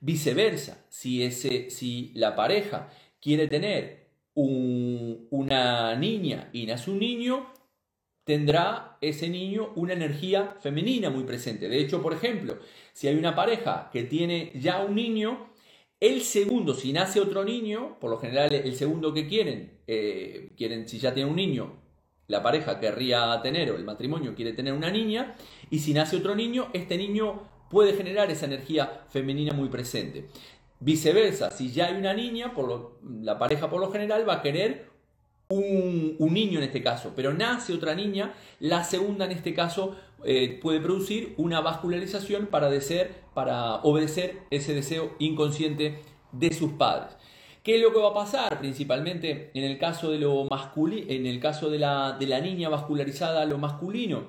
Viceversa, 0.00 0.84
si, 0.90 1.22
ese, 1.22 1.70
si 1.70 2.12
la 2.14 2.36
pareja 2.36 2.90
quiere 3.20 3.48
tener 3.48 4.08
una 4.34 5.96
niña 5.96 6.50
y 6.52 6.66
nace 6.66 6.90
un 6.90 6.98
niño, 6.98 7.52
tendrá 8.24 8.98
ese 9.00 9.30
niño 9.30 9.72
una 9.74 9.94
energía 9.94 10.56
femenina 10.60 11.08
muy 11.08 11.24
presente. 11.24 11.68
De 11.68 11.80
hecho, 11.80 12.02
por 12.02 12.12
ejemplo, 12.12 12.58
si 12.92 13.08
hay 13.08 13.16
una 13.16 13.34
pareja 13.34 13.88
que 13.90 14.04
tiene 14.04 14.52
ya 14.54 14.84
un 14.84 14.94
niño, 14.94 15.50
el 15.98 16.20
segundo, 16.20 16.74
si 16.74 16.92
nace 16.92 17.20
otro 17.20 17.42
niño, 17.44 17.98
por 17.98 18.10
lo 18.10 18.18
general 18.18 18.52
el 18.52 18.76
segundo 18.76 19.14
que 19.14 19.26
quieren, 19.26 19.80
eh, 19.86 20.52
quieren 20.58 20.86
si 20.86 20.98
ya 20.98 21.14
tiene 21.14 21.30
un 21.30 21.36
niño, 21.36 21.87
la 22.28 22.42
pareja 22.42 22.78
querría 22.78 23.40
tener 23.42 23.70
o 23.72 23.76
el 23.76 23.84
matrimonio 23.84 24.34
quiere 24.34 24.52
tener 24.52 24.74
una 24.74 24.90
niña 24.90 25.34
y 25.70 25.80
si 25.80 25.94
nace 25.94 26.16
otro 26.16 26.36
niño, 26.36 26.68
este 26.74 26.96
niño 26.96 27.42
puede 27.70 27.94
generar 27.94 28.30
esa 28.30 28.46
energía 28.46 29.02
femenina 29.08 29.54
muy 29.54 29.68
presente. 29.68 30.28
Viceversa, 30.78 31.50
si 31.50 31.72
ya 31.72 31.86
hay 31.86 31.96
una 31.96 32.14
niña, 32.14 32.52
la 33.22 33.38
pareja 33.38 33.68
por 33.68 33.80
lo 33.80 33.90
general 33.90 34.28
va 34.28 34.34
a 34.34 34.42
querer 34.42 34.90
un, 35.48 36.16
niño 36.18 36.58
en 36.58 36.66
este 36.66 36.82
caso, 36.82 37.14
pero 37.16 37.32
nace 37.32 37.72
otra 37.72 37.94
niña, 37.94 38.34
la 38.60 38.84
segunda 38.84 39.24
en 39.24 39.32
este 39.32 39.54
caso 39.54 39.96
eh, 40.22 40.58
puede 40.60 40.80
producir 40.80 41.32
una 41.38 41.62
vascularización 41.62 42.46
para, 42.46 42.70
para 43.32 43.76
obedecer 43.76 44.40
ese 44.50 44.74
deseo 44.74 45.14
inconsciente 45.18 46.02
de 46.32 46.52
sus 46.52 46.72
padres. 46.72 47.16
¿Qué 47.68 47.76
es 47.76 47.82
lo 47.82 47.92
que 47.92 48.00
va 48.00 48.08
a 48.08 48.14
pasar? 48.14 48.60
Principalmente 48.60 49.50
en 49.52 49.62
el 49.62 49.76
caso 49.76 50.10
de 50.10 50.18
lo 50.18 50.48
en 51.06 51.26
el 51.26 51.38
caso 51.38 51.68
de 51.68 51.78
la, 51.78 52.16
de 52.18 52.26
la 52.26 52.40
niña 52.40 52.70
vascularizada 52.70 53.44
lo 53.44 53.58
masculino, 53.58 54.28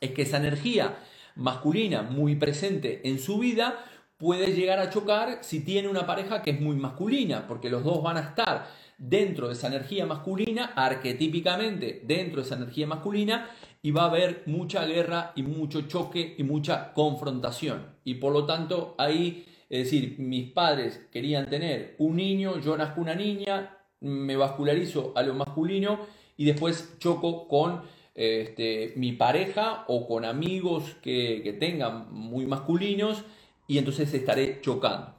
es 0.00 0.12
que 0.12 0.22
esa 0.22 0.38
energía 0.38 0.96
masculina 1.36 2.00
muy 2.00 2.36
presente 2.36 3.06
en 3.06 3.18
su 3.18 3.38
vida 3.38 3.84
puede 4.16 4.54
llegar 4.54 4.78
a 4.78 4.88
chocar 4.88 5.40
si 5.42 5.60
tiene 5.60 5.88
una 5.88 6.06
pareja 6.06 6.40
que 6.40 6.52
es 6.52 6.60
muy 6.62 6.76
masculina, 6.76 7.46
porque 7.46 7.68
los 7.68 7.84
dos 7.84 8.02
van 8.02 8.16
a 8.16 8.20
estar 8.20 8.66
dentro 8.96 9.48
de 9.48 9.52
esa 9.52 9.66
energía 9.66 10.06
masculina, 10.06 10.72
arquetípicamente 10.74 12.00
dentro 12.06 12.40
de 12.40 12.46
esa 12.46 12.56
energía 12.56 12.86
masculina, 12.86 13.50
y 13.82 13.90
va 13.90 14.04
a 14.04 14.06
haber 14.06 14.42
mucha 14.46 14.86
guerra 14.86 15.32
y 15.36 15.42
mucho 15.42 15.82
choque 15.82 16.34
y 16.38 16.44
mucha 16.44 16.94
confrontación. 16.94 17.88
Y 18.04 18.14
por 18.14 18.32
lo 18.32 18.46
tanto, 18.46 18.94
ahí, 18.96 19.44
es 19.70 19.84
decir, 19.84 20.16
mis 20.18 20.52
padres 20.52 21.06
querían 21.10 21.48
tener 21.48 21.94
un 21.98 22.16
niño, 22.16 22.60
yo 22.60 22.76
nazco 22.76 23.00
una 23.00 23.14
niña, 23.14 23.78
me 24.00 24.36
vascularizo 24.36 25.12
a 25.16 25.22
lo 25.22 25.34
masculino 25.34 26.00
y 26.36 26.44
después 26.44 26.96
choco 26.98 27.48
con 27.48 27.82
este, 28.14 28.92
mi 28.96 29.12
pareja 29.12 29.84
o 29.88 30.06
con 30.06 30.24
amigos 30.24 30.96
que, 31.02 31.40
que 31.42 31.52
tengan 31.54 32.12
muy 32.12 32.46
masculinos 32.46 33.24
y 33.66 33.78
entonces 33.78 34.12
estaré 34.12 34.60
chocando. 34.60 35.14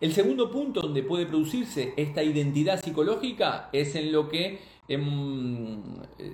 El 0.00 0.14
segundo 0.14 0.50
punto 0.50 0.80
donde 0.80 1.02
puede 1.02 1.26
producirse 1.26 1.92
esta 1.96 2.22
identidad 2.22 2.80
psicológica 2.80 3.68
es 3.72 3.94
en 3.94 4.12
lo 4.12 4.30
que 4.30 4.58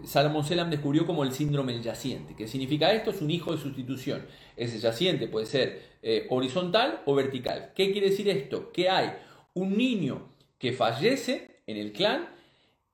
Salomón 0.05 0.45
Selam 0.45 0.71
descubrió 0.71 1.07
como 1.07 1.25
el 1.25 1.33
síndrome 1.33 1.75
del 1.75 1.83
yaciente. 1.83 2.35
¿Qué 2.35 2.49
significa 2.49 2.93
esto? 2.93 3.11
Es 3.11 3.21
un 3.21 3.31
hijo 3.31 3.53
de 3.53 3.59
sustitución. 3.59 4.27
Ese 4.57 4.79
yaciente 4.79 5.29
puede 5.29 5.47
ser 5.47 5.83
eh, 6.03 6.27
horizontal 6.31 7.03
o 7.05 7.15
vertical. 7.15 7.73
¿Qué 7.75 7.93
quiere 7.93 8.11
decir 8.11 8.29
esto? 8.29 8.73
Que 8.73 8.89
hay 8.89 9.13
un 9.55 9.77
niño 9.77 10.33
que 10.59 10.73
fallece 10.73 11.63
en 11.67 11.77
el 11.77 11.93
clan 11.93 12.29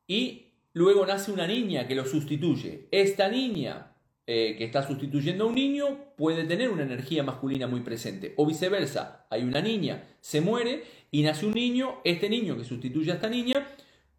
y 0.06 0.46
luego 0.72 1.06
nace 1.06 1.30
una 1.30 1.46
niña 1.46 1.86
que 1.86 1.94
lo 1.94 2.04
sustituye. 2.04 2.88
Esta 2.90 3.28
niña 3.28 3.92
eh, 4.26 4.54
que 4.56 4.64
está 4.64 4.86
sustituyendo 4.86 5.44
a 5.44 5.46
un 5.48 5.54
niño 5.54 6.14
puede 6.16 6.44
tener 6.44 6.70
una 6.70 6.84
energía 6.84 7.22
masculina 7.22 7.66
muy 7.66 7.80
presente. 7.80 8.34
O 8.36 8.46
viceversa, 8.46 9.26
hay 9.30 9.42
una 9.42 9.60
niña, 9.60 10.04
se 10.20 10.40
muere 10.40 10.84
y 11.10 11.22
nace 11.22 11.46
un 11.46 11.52
niño, 11.52 11.96
este 12.04 12.28
niño 12.28 12.56
que 12.56 12.64
sustituye 12.64 13.10
a 13.10 13.14
esta 13.14 13.28
niña 13.28 13.66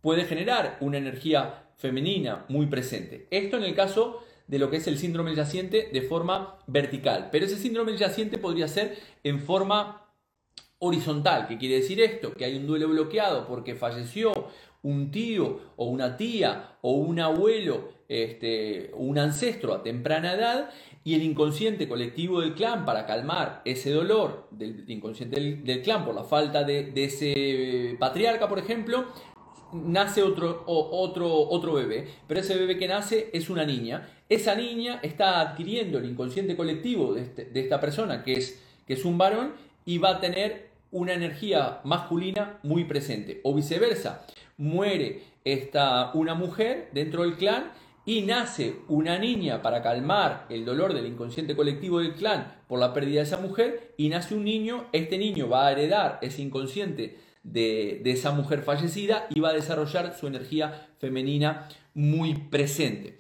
puede 0.04 0.26
generar 0.26 0.78
una 0.82 0.98
energía 0.98 1.70
femenina 1.78 2.46
muy 2.50 2.68
presente. 2.68 3.26
Esto 3.32 3.56
en 3.58 3.64
el 3.64 3.74
caso 3.74 4.22
de 4.48 4.60
lo 4.60 4.70
que 4.70 4.78
es 4.78 4.88
el 4.88 5.00
síndrome 5.00 5.34
yaciente 5.34 5.90
de 5.94 6.02
forma 6.02 6.60
vertical. 6.68 7.30
Pero 7.32 7.46
ese 7.46 7.58
síndrome 7.58 7.96
yaciente 7.96 8.38
podría 8.38 8.68
ser 8.68 8.98
en 9.24 9.40
forma 9.40 10.12
horizontal. 10.80 11.48
¿Qué 11.48 11.58
quiere 11.58 11.76
decir 11.76 12.02
esto? 12.02 12.34
Que 12.34 12.44
hay 12.44 12.58
un 12.58 12.68
duelo 12.68 12.90
bloqueado 12.90 13.48
porque 13.48 13.76
falleció 13.76 14.50
un 14.82 15.12
tío 15.12 15.62
o 15.78 15.86
una 15.86 16.18
tía 16.18 16.78
o 16.82 16.92
un 16.92 17.22
abuelo, 17.22 17.94
este, 18.10 18.92
un 18.96 19.18
ancestro 19.18 19.74
a 19.74 19.82
temprana 19.82 20.34
edad 20.34 20.70
y 21.06 21.16
el 21.16 21.24
inconsciente 21.24 21.88
colectivo 21.88 22.42
del 22.42 22.54
clan 22.54 22.86
para 22.86 23.06
calmar 23.06 23.62
ese 23.64 23.92
dolor 23.92 24.48
del 24.52 24.84
inconsciente 24.90 25.40
del, 25.40 25.82
clan 25.82 26.04
por 26.06 26.14
la 26.14 26.24
falta 26.24 26.64
de, 26.64 26.92
ese 26.96 27.96
patriarca, 27.98 28.50
por 28.50 28.60
ejemplo, 28.60 29.06
nace 29.74 30.22
otro, 30.22 30.64
otro, 30.66 31.30
otro 31.50 31.74
bebé, 31.74 32.08
pero 32.28 32.40
ese 32.40 32.56
bebé 32.56 32.78
que 32.78 32.88
nace 32.88 33.30
es 33.34 33.50
una 33.50 33.66
niña. 33.66 34.10
Esa 34.30 34.56
niña 34.56 35.00
está 35.04 35.42
adquiriendo 35.42 35.98
el 35.98 36.06
inconsciente 36.06 36.56
colectivo 36.56 37.14
de, 37.14 37.22
este, 37.22 37.46
de 37.46 37.60
esta 37.60 37.80
persona, 37.80 38.24
que 38.24 38.34
es, 38.34 38.62
que 38.88 38.94
es 38.94 39.06
un 39.06 39.18
varón, 39.18 39.54
y 39.86 39.98
va 39.98 40.12
a 40.12 40.20
tener 40.20 40.70
una 40.92 41.14
energía 41.14 41.82
masculina 41.84 42.60
muy 42.64 42.86
presente. 42.86 43.42
O 43.44 43.54
viceversa, 43.54 44.26
muere 44.58 45.24
esta, 45.44 46.12
una 46.14 46.36
mujer 46.36 46.90
dentro 46.94 47.24
del 47.24 47.36
clan 47.36 47.72
y 48.06 48.22
nace 48.22 48.76
una 48.90 49.18
niña 49.18 49.62
para 49.62 49.82
calmar 49.82 50.46
el 50.50 50.66
dolor 50.66 50.94
del 50.94 51.06
inconsciente 51.06 51.56
colectivo 51.56 52.00
del 52.00 52.14
clan 52.14 52.62
por 52.68 52.80
la 52.80 52.94
pérdida 52.94 53.20
de 53.22 53.28
esa 53.28 53.38
mujer 53.38 53.94
y 53.98 54.10
nace 54.10 54.36
un 54.36 54.44
niño, 54.44 54.86
este 54.92 55.18
niño 55.18 55.48
va 55.48 55.68
a 55.68 55.72
heredar 55.72 56.20
ese 56.22 56.42
inconsciente 56.42 57.18
de, 57.44 58.02
esa 58.06 58.32
mujer 58.32 58.64
fallecida 58.64 59.28
y 59.30 59.40
va 59.40 59.50
a 59.50 59.54
desarrollar 59.54 60.18
su 60.18 60.28
energía 60.28 60.88
femenina 61.00 61.68
muy 61.94 62.36
presente. 62.36 63.20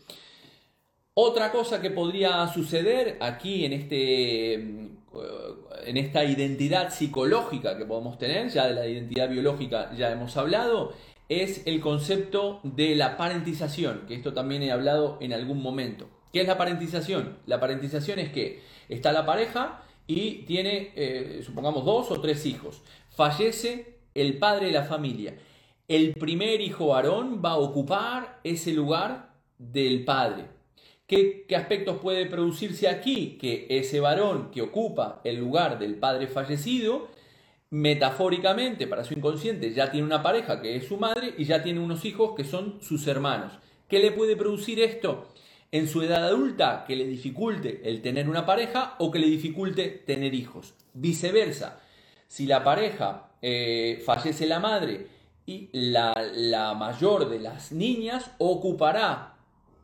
Otra 1.13 1.51
cosa 1.51 1.81
que 1.81 1.91
podría 1.91 2.47
suceder 2.47 3.17
aquí 3.19 3.65
en, 3.65 3.73
este, 3.73 4.53
en 4.53 5.97
esta 5.97 6.23
identidad 6.23 6.91
psicológica 6.91 7.77
que 7.77 7.85
podemos 7.85 8.17
tener, 8.17 8.49
ya 8.49 8.67
de 8.67 8.73
la 8.73 8.87
identidad 8.87 9.29
biológica 9.29 9.93
ya 9.95 10.11
hemos 10.11 10.35
hablado, 10.37 10.93
es 11.29 11.61
el 11.65 11.79
concepto 11.81 12.59
de 12.63 12.95
la 12.95 13.15
parentización, 13.15 14.05
que 14.07 14.15
esto 14.15 14.33
también 14.33 14.63
he 14.63 14.71
hablado 14.71 15.17
en 15.21 15.33
algún 15.33 15.61
momento. 15.61 16.09
¿Qué 16.31 16.41
es 16.41 16.47
la 16.47 16.57
parentización? 16.57 17.37
La 17.45 17.59
parentización 17.59 18.17
es 18.17 18.31
que 18.31 18.61
está 18.89 19.11
la 19.11 19.25
pareja 19.25 19.83
y 20.07 20.43
tiene, 20.45 20.91
eh, 20.95 21.41
supongamos, 21.45 21.85
dos 21.85 22.09
o 22.09 22.19
tres 22.19 22.45
hijos. 22.47 22.81
Fallece 23.11 23.92
el 24.13 24.37
padre 24.37 24.67
de 24.67 24.71
la 24.73 24.83
familia. 24.83 25.35
El 25.87 26.13
primer 26.13 26.61
hijo 26.61 26.87
varón 26.87 27.41
va 27.43 27.51
a 27.51 27.57
ocupar 27.57 28.39
ese 28.43 28.73
lugar 28.73 29.33
del 29.57 30.05
padre. 30.05 30.45
¿Qué, 31.05 31.45
¿Qué, 31.47 31.55
aspectos 31.55 31.97
puede 31.99 32.25
producirse 32.25 32.87
aquí? 32.87 33.37
Que 33.39 33.67
ese 33.69 33.99
varón 33.99 34.51
que 34.51 34.61
ocupa 34.61 35.21
el 35.23 35.37
lugar 35.37 35.77
del 35.77 35.95
padre 35.95 36.27
fallecido 36.27 37.09
metafóricamente 37.73 38.85
para 38.85 39.03
su 39.03 39.15
inconsciente 39.15 39.73
ya 39.73 39.89
tiene 39.89 40.05
una 40.05 40.21
pareja 40.21 40.61
que 40.61 40.75
es 40.75 40.85
su 40.85 40.97
madre 40.97 41.33
y 41.39 41.45
ya 41.45 41.63
tiene 41.63 41.79
unos 41.79 42.05
hijos 42.05 42.35
que 42.37 42.43
son 42.43 42.77
sus 42.81 43.07
hermanos. 43.07 43.53
¿Qué 43.87 43.97
le 43.97 44.11
puede 44.11 44.35
producir 44.35 44.79
esto? 44.79 45.27
En 45.71 45.87
su 45.87 46.03
edad 46.03 46.23
adulta, 46.23 46.85
que 46.87 46.95
le 46.95 47.07
dificulte 47.07 47.81
el 47.83 48.03
tener 48.03 48.29
una 48.29 48.45
pareja 48.45 48.95
o 48.99 49.09
que 49.09 49.17
le 49.17 49.25
dificulte 49.25 49.89
tener 49.89 50.35
hijos. 50.35 50.75
Viceversa, 50.93 51.81
si 52.33 52.47
la 52.47 52.63
pareja 52.63 53.27
eh, 53.43 54.01
fallece 54.03 54.47
la 54.47 54.59
madre 54.59 55.05
y 55.45 55.69
la, 55.71 56.73
mayor 56.75 57.29
de 57.29 57.39
las 57.39 57.71
niñas 57.71 58.31
ocupará, 58.39 59.35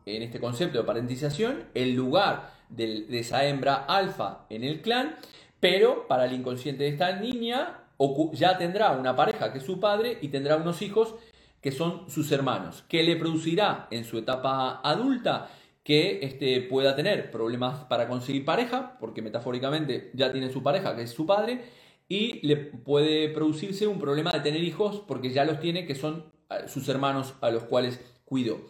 en 0.04 0.22
este 0.22 0.40
concepto 0.40 0.78
de 0.78 0.82
parentización, 0.82 1.66
el 1.74 1.94
lugar 1.94 2.50
de 2.68 3.06
esa 3.20 3.44
hembra 3.44 3.84
alfa 3.84 4.46
en 4.50 4.64
el 4.64 4.82
clan, 4.82 5.14
pero 5.60 6.08
para 6.08 6.24
el 6.24 6.32
inconsciente 6.32 6.82
de 6.82 6.88
esta 6.88 7.12
niña 7.20 7.84
ya 8.32 8.58
tendrá 8.58 8.90
una 8.98 9.14
pareja 9.14 9.52
que 9.52 9.58
es 9.58 9.64
su 9.64 9.78
padre 9.78 10.18
y 10.20 10.26
tendrá 10.26 10.56
unos 10.56 10.82
hijos 10.82 11.14
que 11.60 11.70
son 11.70 12.10
sus 12.10 12.32
hermanos, 12.32 12.82
que 12.88 13.04
le 13.04 13.14
producirá 13.14 13.86
en 13.92 14.04
su 14.04 14.18
etapa 14.18 14.80
adulta 14.82 15.50
que 15.84 16.18
este, 16.22 16.62
pueda 16.62 16.96
tener 16.96 17.30
problemas 17.30 17.84
para 17.84 18.08
conseguir 18.08 18.44
pareja, 18.44 18.96
porque 18.98 19.22
metafóricamente 19.22 20.10
ya 20.14 20.32
tiene 20.32 20.50
su 20.50 20.64
pareja, 20.64 20.96
que 20.96 21.02
es 21.02 21.10
su 21.12 21.26
padre, 21.26 21.78
y 22.10 22.44
le 22.44 22.56
puede 22.56 23.28
producirse 23.28 23.86
un 23.86 24.00
problema 24.00 24.32
de 24.32 24.40
tener 24.40 24.64
hijos, 24.64 25.00
porque 25.06 25.30
ya 25.30 25.44
los 25.44 25.60
tiene, 25.60 25.86
que 25.86 25.94
son 25.94 26.32
sus 26.66 26.88
hermanos 26.88 27.34
a 27.40 27.50
los 27.50 27.62
cuales 27.62 28.00
cuidó. 28.24 28.62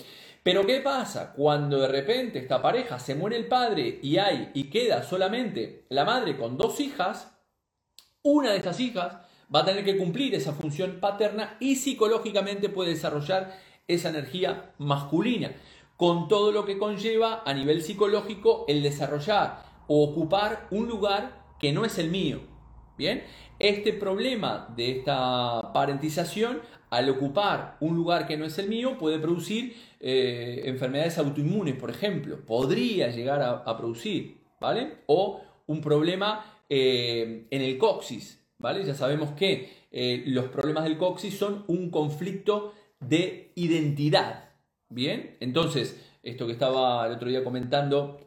Pero 0.42 0.66
¿qué 0.66 0.80
pasa? 0.80 1.32
Cuando 1.32 1.80
de 1.80 1.88
repente 1.88 2.38
esta 2.38 2.60
pareja 2.60 2.98
se 2.98 3.14
muere 3.14 3.38
el 3.38 3.48
padre 3.48 3.98
y 4.02 4.18
hay 4.18 4.50
y 4.52 4.64
queda 4.64 5.02
solamente 5.02 5.86
la 5.88 6.04
madre 6.04 6.36
con 6.36 6.58
dos 6.58 6.80
hijas, 6.80 7.34
una 8.22 8.50
de 8.50 8.58
estas 8.58 8.78
hijas 8.78 9.16
va 9.54 9.60
a 9.60 9.64
tener 9.64 9.86
que 9.86 9.96
cumplir 9.96 10.34
esa 10.34 10.52
función 10.52 10.98
paterna 11.00 11.56
y 11.60 11.76
psicológicamente 11.76 12.68
puede 12.68 12.90
desarrollar 12.90 13.58
esa 13.88 14.10
energía 14.10 14.74
masculina, 14.76 15.56
con 15.96 16.28
todo 16.28 16.52
lo 16.52 16.66
que 16.66 16.76
conlleva 16.76 17.42
a 17.46 17.54
nivel 17.54 17.82
psicológico 17.82 18.66
el 18.68 18.82
desarrollar 18.82 19.62
o 19.88 20.04
ocupar 20.04 20.68
un 20.70 20.88
lugar 20.88 21.56
que 21.58 21.72
no 21.72 21.86
es 21.86 21.98
el 21.98 22.10
mío. 22.10 22.59
Bien, 23.00 23.22
este 23.58 23.94
problema 23.94 24.68
de 24.76 24.98
esta 24.98 25.72
parentización, 25.72 26.60
al 26.90 27.08
ocupar 27.08 27.78
un 27.80 27.96
lugar 27.96 28.26
que 28.26 28.36
no 28.36 28.44
es 28.44 28.58
el 28.58 28.68
mío, 28.68 28.98
puede 28.98 29.18
producir 29.18 29.74
eh, 30.00 30.64
enfermedades 30.66 31.16
autoinmunes, 31.16 31.76
por 31.76 31.88
ejemplo. 31.88 32.44
Podría 32.44 33.08
llegar 33.08 33.40
a, 33.40 33.76
producir, 33.78 34.42
¿vale? 34.60 34.98
O 35.06 35.40
un 35.66 35.80
problema 35.80 36.44
eh, 36.68 37.46
en 37.50 37.62
el 37.62 37.78
coxis, 37.78 38.46
¿vale? 38.58 38.84
Ya 38.84 38.94
sabemos 38.94 39.30
que 39.30 39.86
eh, 39.90 40.22
los 40.26 40.48
problemas 40.48 40.84
del 40.84 40.98
coxis 40.98 41.38
son 41.38 41.64
un 41.68 41.88
conflicto 41.88 42.74
de 43.00 43.52
identidad, 43.54 44.50
¿bien? 44.90 45.38
Entonces, 45.40 45.98
esto 46.22 46.44
que 46.46 46.52
estaba 46.52 47.06
el 47.06 47.14
otro 47.14 47.30
día 47.30 47.42
comentando 47.42 48.20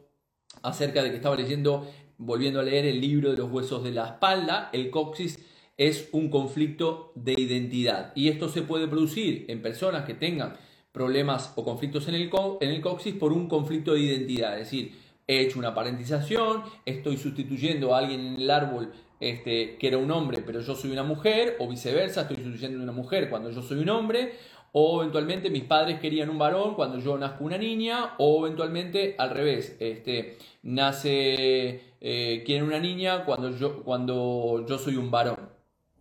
acerca 0.62 1.00
de 1.02 1.10
que 1.10 1.16
estaba 1.16 1.36
leyendo, 1.36 1.86
volviendo 2.18 2.60
a 2.60 2.62
leer 2.62 2.86
el 2.86 3.00
libro 3.00 3.30
de 3.30 3.36
los 3.36 3.50
huesos 3.50 3.82
de 3.82 3.92
la 3.92 4.06
espalda, 4.06 4.70
el 4.72 4.90
coxis 4.90 5.38
es 5.76 6.08
un 6.12 6.30
conflicto 6.30 7.12
de 7.14 7.32
identidad. 7.32 8.12
Y 8.14 8.28
esto 8.28 8.48
se 8.48 8.62
puede 8.62 8.88
producir 8.88 9.44
en 9.48 9.62
personas 9.62 10.04
que 10.04 10.14
tengan 10.14 10.56
problemas 10.92 11.52
o 11.56 11.64
conflictos 11.64 12.06
en 12.08 12.14
el, 12.14 12.30
en 12.60 12.70
el 12.70 12.80
por 13.18 13.32
un 13.32 13.48
conflicto 13.48 13.94
de 13.94 14.00
identidad. 14.00 14.58
Es 14.58 14.70
decir, 14.70 14.92
he 15.26 15.40
hecho 15.40 15.58
una 15.58 15.74
parentización, 15.74 16.62
estoy 16.84 17.16
sustituyendo 17.16 17.94
a 17.94 17.98
alguien 17.98 18.20
en 18.20 18.40
el 18.40 18.50
árbol 18.50 18.92
este, 19.20 19.76
que 19.76 19.88
era 19.88 19.98
un 19.98 20.10
hombre, 20.10 20.42
pero 20.44 20.60
yo 20.60 20.74
soy 20.74 20.90
una 20.90 21.02
mujer, 21.02 21.56
o 21.58 21.68
viceversa, 21.68 22.22
estoy 22.22 22.36
sustituyendo 22.36 22.80
a 22.80 22.82
una 22.82 22.92
mujer 22.92 23.30
cuando 23.30 23.50
yo 23.50 23.62
soy 23.62 23.78
un 23.78 23.88
hombre, 23.88 24.34
o 24.76 25.02
eventualmente 25.02 25.50
mis 25.50 25.62
padres 25.62 26.00
querían 26.00 26.30
un 26.30 26.38
varón 26.38 26.74
cuando 26.74 26.98
yo 26.98 27.16
nazco 27.16 27.44
una 27.44 27.56
niña, 27.56 28.14
o 28.18 28.44
eventualmente 28.44 29.14
al 29.18 29.30
revés, 29.30 29.76
este, 29.78 30.36
nace, 30.64 31.80
eh, 32.00 32.42
quieren 32.44 32.64
una 32.64 32.80
niña 32.80 33.24
cuando 33.24 33.56
yo, 33.56 33.84
cuando 33.84 34.66
yo 34.68 34.76
soy 34.78 34.96
un 34.96 35.12
varón, 35.12 35.48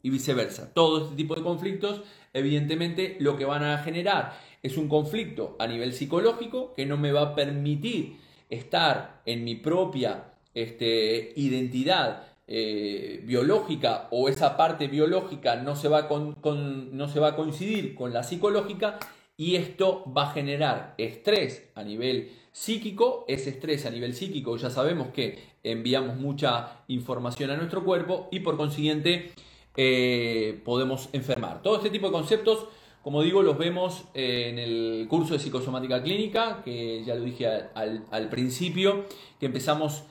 y 0.02 0.10
viceversa. 0.10 0.74
Todo 0.74 1.04
este 1.04 1.16
tipo 1.16 1.36
de 1.36 1.44
conflictos, 1.44 2.02
evidentemente, 2.34 3.16
lo 3.20 3.38
que 3.38 3.46
van 3.46 3.64
a 3.64 3.78
generar 3.78 4.40
es 4.64 4.76
un 4.76 4.90
conflicto 4.90 5.56
a 5.60 5.68
nivel 5.68 5.94
psicológico 5.94 6.74
que 6.74 6.88
no 6.88 6.98
me 6.98 7.12
va 7.12 7.22
a 7.22 7.36
permitir 7.36 8.18
estar 8.50 9.22
en 9.28 9.44
mi 9.44 9.54
propia 9.54 10.34
este, 10.56 11.32
identidad 11.36 12.33
eh, 12.48 13.22
biológica 13.24 14.08
o 14.12 14.28
esa 14.28 14.58
parte 14.58 14.88
biológica 14.88 15.56
no 15.56 15.76
se, 15.76 15.88
va 15.88 16.10
no 16.10 17.08
se 17.08 17.20
va 17.20 17.30
a 17.30 17.36
coincidir 17.36 17.96
con 17.96 18.12
la 18.12 18.24
psicológica 18.24 19.00
y 19.38 19.56
esto 19.56 20.04
va 20.16 20.30
a 20.30 20.34
generar 20.34 20.94
estrés 20.98 21.72
a 21.76 21.84
nivel 21.84 22.32
psíquico. 22.52 23.26
Ese 23.28 23.50
estrés 23.50 23.86
a 23.86 23.90
nivel 23.90 24.14
psíquico 24.14 24.58
ya 24.58 24.70
sabemos 24.70 25.08
que 25.10 25.40
enviamos 25.64 26.18
mucha 26.18 26.84
información 26.88 27.50
a 27.50 27.58
nuestro 27.58 27.84
cuerpo 27.84 28.28
y 28.32 28.42
por 28.42 28.58
consiguiente 28.58 29.32
eh, 29.76 30.62
podemos 30.64 31.10
enfermar. 31.14 31.62
Todo 31.62 31.78
este 31.78 31.90
tipo 31.90 32.08
de 32.08 32.14
conceptos, 32.14 32.68
como 33.02 33.24
digo, 33.24 33.42
los 33.42 33.58
vemos 33.58 34.06
en 34.14 34.60
el 34.60 35.08
curso 35.10 35.34
de 35.34 35.40
psicosomática 35.40 36.04
clínica, 36.04 36.62
que 36.64 37.04
ya 37.04 37.16
lo 37.16 37.24
dije 37.24 37.48
al, 37.74 38.06
al 38.12 38.30
principio, 38.30 39.06
que 39.40 39.48
empezamos 39.48 40.04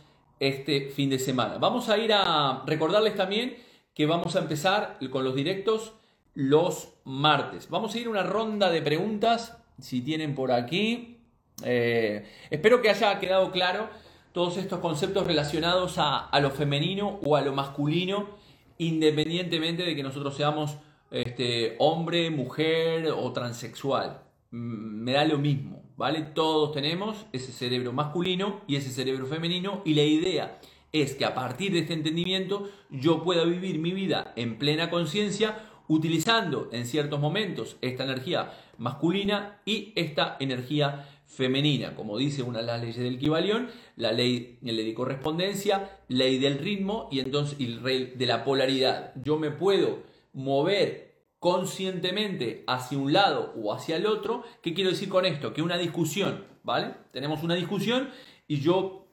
este 0.43 0.91
fin 0.91 1.09
de 1.09 1.21
semana. 1.21 1.59
Vamos 1.59 1.89
a 1.89 1.97
ir 1.99 2.13
a 2.13 2.65
recordarles 2.67 3.15
también 3.15 3.57
que 3.95 4.07
vamos 4.07 4.35
a 4.35 4.41
empezar 4.41 4.99
con 5.11 5.23
los 5.23 5.37
directos 5.37 5.93
los 6.35 6.95
martes. 7.05 7.69
Vamos 7.71 7.95
a 7.95 7.99
ir 7.99 8.09
a 8.09 8.11
una 8.11 8.25
ronda 8.25 8.69
de 8.69 8.83
preguntas, 8.83 9.57
si 9.79 10.01
tienen 10.01 10.35
por 10.35 10.51
aquí. 10.51 11.19
Eh, 11.65 12.27
espero 12.51 12.83
que 12.83 12.91
haya 12.91 13.21
quedado 13.21 13.53
claro 13.53 13.89
todos 14.33 14.57
estos 14.57 14.81
conceptos 14.81 15.29
relacionados 15.29 15.95
a, 15.99 16.29
lo 16.41 16.51
femenino 16.51 17.21
o 17.23 17.37
a 17.37 17.43
lo 17.43 17.53
masculino, 17.53 18.31
independientemente 18.79 19.85
de 19.85 19.95
que 19.95 20.03
nosotros 20.03 20.35
seamos 20.35 20.77
este, 21.13 21.77
hombre, 21.79 22.31
mujer 22.31 23.13
o 23.17 23.33
transexual. 23.33 24.23
Mm, 24.51 25.05
me 25.05 25.13
da 25.13 25.25
lo 25.25 25.39
mismo. 25.39 25.82
¿Vale? 26.03 26.23
Todos 26.23 26.73
tenemos 26.73 27.27
ese 27.33 27.53
cerebro 27.53 27.93
masculino 27.93 28.63
y 28.67 28.75
ese 28.75 28.91
cerebro 28.91 29.25
femenino 29.25 29.83
y 29.85 29.95
la 29.95 30.03
idea 30.03 30.59
es 30.91 31.15
que 31.15 31.25
a 31.25 31.33
partir 31.33 31.73
de 31.73 31.79
este 31.79 31.93
entendimiento 31.93 32.69
yo 32.91 33.23
pueda 33.23 33.45
vivir 33.45 33.79
mi 33.79 33.93
vida 33.93 34.33
en 34.35 34.59
plena 34.59 34.91
conciencia 34.91 35.61
utilizando 35.87 36.69
en 36.73 36.87
ciertos 36.87 37.21
momentos 37.21 37.77
esta 37.83 38.03
energía 38.03 38.51
masculina 38.79 39.61
y 39.65 39.93
esta 39.95 40.39
energía 40.41 41.07
femenina, 41.25 41.95
como 41.95 42.19
dice 42.19 42.43
una 42.43 42.59
de 42.59 42.67
las 42.67 42.81
leyes 42.81 42.97
del 42.97 43.21
Kibalión, 43.21 43.69
la 43.95 44.11
ley, 44.11 44.59
ley 44.61 44.85
de 44.85 44.95
correspondencia, 44.95 46.01
ley 46.09 46.39
del 46.39 46.59
ritmo 46.59 47.09
y 47.13 47.21
entonces 47.21 47.57
el 47.61 47.81
rey 47.81 48.13
de 48.17 48.27
la 48.27 48.43
polaridad. 48.43 49.13
Yo 49.23 49.39
me 49.39 49.53
puedo 49.53 50.03
mover 50.33 51.12
conscientemente 51.43 52.63
hacia 52.69 52.97
un 52.97 53.13
lado 53.13 53.53
o 53.57 53.75
hacia 53.75 53.97
el 53.97 54.07
otro. 54.07 54.45
¿Qué 54.63 54.75
quiero 54.75 54.91
decir 54.91 55.09
con 55.09 55.27
esto? 55.27 55.53
Que 55.53 55.61
una 55.61 55.77
discusión, 55.77 56.47
¿vale? 56.63 56.95
Tenemos 57.11 57.43
una 57.43 57.57
discusión 57.57 58.11
y 58.47 58.61
yo, 58.61 59.09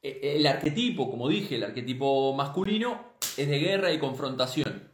e, 0.00 0.36
el 0.36 0.46
arquetipo, 0.46 1.10
como 1.10 1.28
dije, 1.28 1.56
el 1.56 1.64
arquetipo 1.64 2.32
masculino 2.34 3.00
es 3.36 3.48
de 3.48 3.58
guerra 3.58 3.92
y 3.92 3.98
confrontación, 3.98 4.92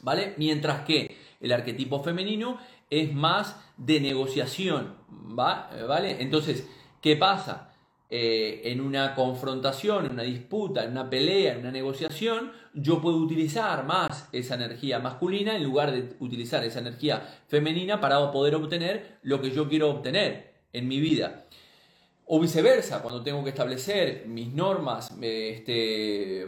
¿vale? 0.00 0.34
Mientras 0.36 0.80
que 0.80 1.16
el 1.40 1.52
arquetipo 1.52 2.02
femenino 2.02 2.58
es 2.90 3.14
más 3.14 3.56
de 3.76 4.00
negociación, 4.00 4.96
¿vale? 5.08 6.20
Entonces, 6.20 6.68
¿qué 7.00 7.14
pasa? 7.14 7.72
Eh, 8.08 8.62
en 8.66 8.80
una 8.80 9.16
confrontación, 9.16 10.06
en 10.06 10.12
una 10.12 10.22
disputa, 10.22 10.84
en 10.84 10.92
una 10.92 11.10
pelea, 11.10 11.54
en 11.54 11.58
una 11.58 11.72
negociación, 11.72 12.52
yo 12.72 13.00
puedo 13.00 13.16
utilizar 13.16 13.84
más 13.84 14.28
esa 14.30 14.54
energía 14.54 15.00
masculina 15.00 15.56
en 15.56 15.64
lugar 15.64 15.90
de 15.90 16.14
utilizar 16.20 16.62
esa 16.62 16.78
energía 16.78 17.20
femenina 17.48 18.00
para 18.00 18.30
poder 18.30 18.54
obtener 18.54 19.18
lo 19.22 19.40
que 19.40 19.50
yo 19.50 19.68
quiero 19.68 19.90
obtener 19.90 20.54
en 20.72 20.86
mi 20.86 21.00
vida. 21.00 21.46
O 22.26 22.38
viceversa, 22.38 23.02
cuando 23.02 23.24
tengo 23.24 23.42
que 23.42 23.50
establecer 23.50 24.24
mis 24.28 24.52
normas, 24.52 25.12
este, 25.20 26.46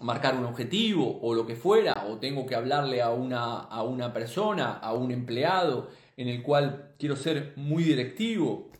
marcar 0.00 0.36
un 0.36 0.44
objetivo 0.44 1.20
o 1.22 1.32
lo 1.32 1.46
que 1.46 1.56
fuera, 1.56 2.04
o 2.08 2.18
tengo 2.18 2.44
que 2.44 2.54
hablarle 2.54 3.00
a 3.00 3.10
una, 3.10 3.60
a 3.60 3.82
una 3.82 4.12
persona, 4.12 4.72
a 4.72 4.92
un 4.92 5.10
empleado 5.10 5.88
en 6.18 6.28
el 6.28 6.42
cual 6.42 6.92
quiero 6.98 7.16
ser 7.16 7.54
muy 7.56 7.82
directivo, 7.82 8.70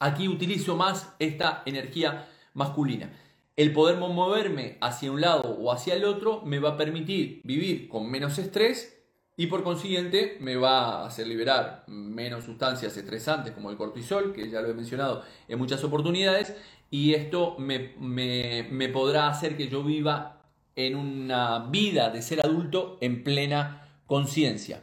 Aquí 0.00 0.28
utilizo 0.28 0.76
más 0.76 1.14
esta 1.18 1.62
energía 1.66 2.26
masculina. 2.54 3.12
El 3.54 3.74
poder 3.74 3.98
moverme 3.98 4.78
hacia 4.80 5.12
un 5.12 5.20
lado 5.20 5.42
o 5.42 5.70
hacia 5.70 5.94
el 5.94 6.04
otro 6.04 6.40
me 6.42 6.58
va 6.58 6.70
a 6.70 6.76
permitir 6.78 7.42
vivir 7.44 7.86
con 7.86 8.10
menos 8.10 8.38
estrés 8.38 8.98
y 9.36 9.46
por 9.48 9.62
consiguiente 9.62 10.38
me 10.40 10.56
va 10.56 11.02
a 11.02 11.06
hacer 11.06 11.26
liberar 11.26 11.84
menos 11.86 12.44
sustancias 12.44 12.96
estresantes 12.96 13.52
como 13.52 13.70
el 13.70 13.76
cortisol, 13.76 14.32
que 14.32 14.48
ya 14.48 14.62
lo 14.62 14.70
he 14.70 14.74
mencionado 14.74 15.22
en 15.48 15.58
muchas 15.58 15.84
oportunidades, 15.84 16.56
y 16.90 17.12
esto 17.12 17.56
me, 17.58 18.88
podrá 18.92 19.28
hacer 19.28 19.56
que 19.56 19.68
yo 19.68 19.84
viva 19.84 20.42
en 20.76 20.96
una 20.96 21.66
vida 21.70 22.08
de 22.08 22.22
ser 22.22 22.40
adulto 22.40 22.96
en 23.02 23.22
plena 23.22 23.86
conciencia. 24.06 24.82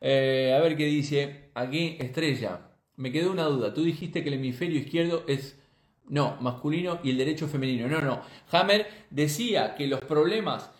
Eh, 0.00 0.52
a 0.56 0.60
ver 0.60 0.76
qué 0.76 0.84
dice 0.84 1.50
aquí 1.54 1.96
Estrella 2.00 2.67
me 2.98 3.12
quedó 3.12 3.30
una 3.32 3.44
duda. 3.44 3.72
Tú 3.72 3.82
dijiste 3.82 4.22
que 4.22 4.28
el 4.28 4.34
hemisferio 4.34 4.78
izquierdo 4.78 5.24
es, 5.28 5.56
no, 6.08 6.36
masculino 6.40 6.98
y 7.02 7.10
el 7.10 7.16
derecho 7.16 7.48
femenino. 7.48 7.88
No, 7.88 8.02
no. 8.02 8.20
Hammer 8.50 8.86
decía 9.08 9.74
que 9.76 9.86
los 9.86 10.00
problemas 10.00 10.70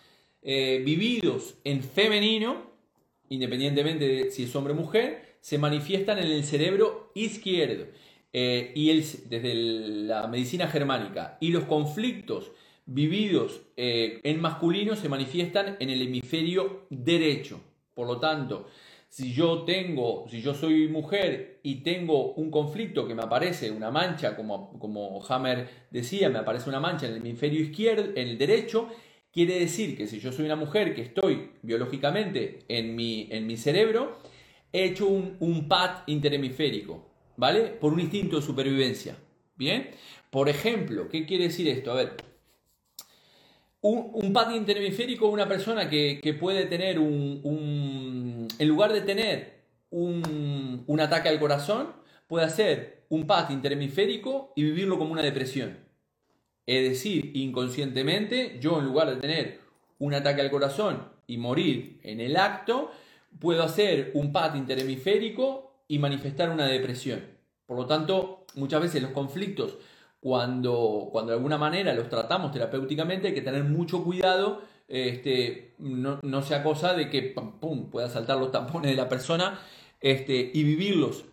eh, 0.43 0.83
vividos 0.85 1.55
en 1.63 1.81
femenino, 1.81 2.71
independientemente 3.29 4.07
de 4.07 4.31
si 4.31 4.43
es 4.43 4.55
hombre 4.55 4.73
o 4.73 4.75
mujer, 4.75 5.37
se 5.39 5.57
manifiestan 5.57 6.19
en 6.19 6.27
el 6.27 6.43
cerebro 6.43 7.11
izquierdo. 7.15 7.85
Eh, 8.31 8.73
y 8.75 8.93
desde 8.93 9.53
la 9.55 10.27
medicina 10.27 10.67
germánica. 10.67 11.37
Y 11.39 11.49
los 11.49 11.63
conflictos 11.63 12.51
vividos 12.85 13.61
eh, 13.77 14.19
en 14.23 14.41
masculino 14.41 14.95
se 14.95 15.09
manifiestan 15.09 15.77
en 15.79 15.89
el 15.89 16.01
hemisferio 16.01 16.85
derecho. 16.89 17.61
Por 17.95 18.07
lo 18.07 18.19
tanto, 18.19 18.67
si 19.09 19.33
yo 19.33 19.63
tengo, 19.63 20.25
si 20.29 20.41
yo 20.41 20.53
soy 20.53 20.87
mujer 20.87 21.59
y 21.63 21.81
tengo 21.83 22.33
un 22.33 22.51
conflicto 22.51 23.07
que 23.07 23.15
me 23.15 23.23
aparece 23.23 23.71
una 23.71 23.89
mancha, 23.89 24.35
como, 24.35 24.77
como 24.79 25.25
Hammer 25.27 25.67
decía, 25.89 26.29
me 26.29 26.39
aparece 26.39 26.69
una 26.69 26.79
mancha 26.79 27.07
en 27.07 27.13
el 27.13 27.17
hemisferio 27.17 27.61
izquierdo, 27.61 28.11
en 28.15 28.27
el 28.27 28.37
derecho, 28.37 28.87
quiere 29.33 29.59
decir 29.59 29.97
que 29.97 30.07
si 30.07 30.19
yo 30.19 30.31
soy 30.31 30.45
una 30.45 30.55
mujer 30.55 30.93
que 30.93 31.01
estoy 31.01 31.51
biológicamente 31.63 32.59
en 32.67 32.95
mi, 32.95 33.27
en 33.31 33.47
mi 33.47 33.57
cerebro, 33.57 34.19
he 34.71 34.85
hecho 34.85 35.07
un, 35.07 35.37
un 35.39 35.67
pad 35.67 36.03
interhemisférico, 36.05 37.09
¿vale? 37.35 37.61
Por 37.63 37.93
un 37.93 37.99
instinto 37.99 38.35
de 38.35 38.43
supervivencia. 38.43 39.17
¿Bien? 39.55 39.89
Por 40.29 40.47
ejemplo, 40.47 41.09
¿qué 41.09 41.25
quiere 41.25 41.45
decir 41.45 41.67
esto? 41.67 41.91
A 41.91 41.95
ver, 41.95 42.15
un, 43.81 44.09
un 44.13 44.33
pad 44.33 44.53
interhemisférico, 44.53 45.27
una 45.27 45.47
persona 45.47 45.89
que, 45.89 46.19
puede 46.39 46.65
tener 46.65 46.99
un, 46.99 47.41
en 48.59 48.67
lugar 48.67 48.93
de 48.93 49.01
tener 49.01 49.63
un, 49.89 50.83
un, 50.85 50.99
ataque 50.99 51.29
al 51.29 51.39
corazón, 51.39 51.93
puede 52.27 52.45
hacer 52.45 53.05
un 53.09 53.25
pad 53.25 53.49
interhemisférico 53.49 54.53
y 54.55 54.63
vivirlo 54.63 54.99
como 54.99 55.13
una 55.13 55.23
depresión. 55.23 55.79
Es 56.67 56.87
decir, 56.87 57.31
inconscientemente, 57.33 58.59
yo 58.61 58.77
en 58.77 58.85
lugar 58.85 59.09
de 59.09 59.15
tener 59.15 59.59
un 59.97 60.13
ataque 60.13 60.41
al 60.41 60.51
corazón 60.51 61.07
y 61.25 61.37
morir 61.37 61.99
en 62.03 62.19
el 62.19 62.37
acto, 62.37 62.91
puedo 63.39 63.63
hacer 63.63 64.11
un 64.13 64.31
pad 64.31 64.53
interhemisférico 64.53 65.83
y 65.87 65.97
manifestar 65.97 66.51
una 66.51 66.67
depresión. 66.67 67.21
Por 67.65 67.77
lo 67.77 67.85
tanto, 67.87 68.45
muchas 68.55 68.81
veces 68.81 69.01
los 69.01 69.11
conflictos 69.11 69.77
cuando, 70.19 71.09
cuando 71.11 71.31
de 71.31 71.37
alguna 71.37 71.57
manera 71.57 71.93
los 71.93 72.09
tratamos 72.09 72.51
terapéuticamente 72.51 73.29
hay 73.29 73.33
que 73.33 73.41
tener 73.41 73.63
mucho 73.63 74.03
cuidado, 74.03 74.61
este, 74.89 75.75
no, 75.77 76.19
no 76.23 76.41
sea 76.41 76.63
cosa 76.63 76.93
de 76.93 77.09
que 77.09 77.21
pum, 77.21 77.89
pueda 77.89 78.09
saltar 78.09 78.37
los 78.37 78.51
tampones 78.51 78.91
de 78.91 78.97
la 78.97 79.07
persona 79.07 79.59
este, 80.01 80.51
y 80.53 80.63
vivirlos 80.63 81.25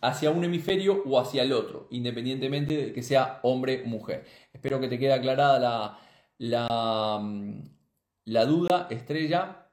hacia 0.00 0.30
un 0.30 0.44
hemisferio 0.44 1.02
o 1.04 1.18
hacia 1.18 1.42
el 1.42 1.52
otro, 1.52 1.88
independientemente 1.90 2.76
de 2.76 2.92
que 2.92 3.02
sea 3.02 3.40
hombre 3.42 3.82
o 3.84 3.88
mujer. 3.88 4.24
Espero 4.52 4.80
que 4.80 4.88
te 4.88 4.98
quede 4.98 5.12
aclarada 5.12 5.58
la, 5.58 5.98
la, 6.38 7.20
la 8.24 8.44
duda, 8.44 8.86
estrella. 8.90 9.68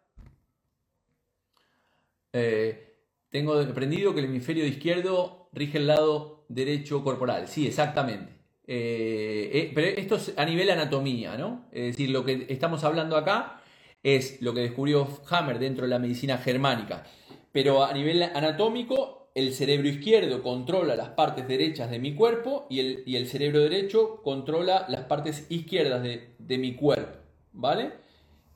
Eh, 2.33 2.97
tengo 3.29 3.53
aprendido 3.59 4.13
que 4.13 4.21
el 4.21 4.25
hemisferio 4.25 4.65
izquierdo 4.65 5.49
rige 5.53 5.77
el 5.77 5.87
lado 5.87 6.45
derecho 6.49 7.03
corporal. 7.03 7.47
Sí, 7.47 7.67
exactamente. 7.67 8.42
Eh, 8.65 9.49
eh, 9.53 9.71
pero 9.75 9.87
esto 9.87 10.15
es 10.15 10.33
a 10.37 10.45
nivel 10.45 10.69
anatomía, 10.69 11.37
¿no? 11.37 11.65
Es 11.71 11.95
decir, 11.97 12.09
lo 12.09 12.23
que 12.23 12.45
estamos 12.49 12.83
hablando 12.83 13.17
acá 13.17 13.61
es 14.03 14.41
lo 14.41 14.53
que 14.53 14.61
descubrió 14.61 15.07
Hammer 15.29 15.59
dentro 15.59 15.85
de 15.85 15.89
la 15.89 15.99
medicina 15.99 16.37
germánica. 16.37 17.03
Pero 17.51 17.83
a 17.83 17.93
nivel 17.93 18.23
anatómico, 18.23 19.31
el 19.35 19.53
cerebro 19.53 19.87
izquierdo 19.87 20.41
controla 20.41 20.95
las 20.95 21.09
partes 21.09 21.47
derechas 21.47 21.89
de 21.89 21.99
mi 21.99 22.15
cuerpo 22.15 22.67
y 22.69 22.79
el, 22.79 23.03
y 23.05 23.15
el 23.15 23.27
cerebro 23.27 23.61
derecho 23.61 24.21
controla 24.23 24.85
las 24.89 25.01
partes 25.05 25.47
izquierdas 25.49 26.03
de, 26.03 26.35
de 26.39 26.57
mi 26.57 26.75
cuerpo. 26.75 27.19
¿Vale? 27.51 28.03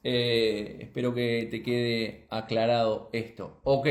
Eh, 0.04 0.78
espero 0.82 1.14
que 1.14 1.48
te 1.52 1.62
quede 1.62 2.28
aclarado 2.30 3.10
esto. 3.12 3.60
Ok. 3.64 3.88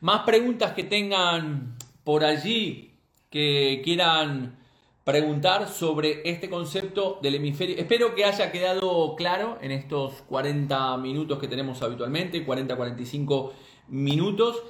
Más 0.00 0.22
preguntas 0.24 0.72
que 0.72 0.84
tengan 0.84 1.76
por 2.04 2.24
allí 2.24 2.98
que 3.30 3.80
quieran 3.82 4.57
preguntar 5.08 5.68
sobre 5.70 6.20
este 6.28 6.50
concepto 6.50 7.18
del 7.22 7.36
hemisferio. 7.36 7.78
Espero 7.78 8.14
que 8.14 8.26
haya 8.26 8.52
quedado 8.52 9.16
claro 9.16 9.56
en 9.62 9.70
estos 9.70 10.12
40 10.28 10.98
minutos 10.98 11.38
que 11.38 11.48
tenemos 11.48 11.80
habitualmente, 11.80 12.46
40-45 12.46 13.52
minutos, 13.88 14.62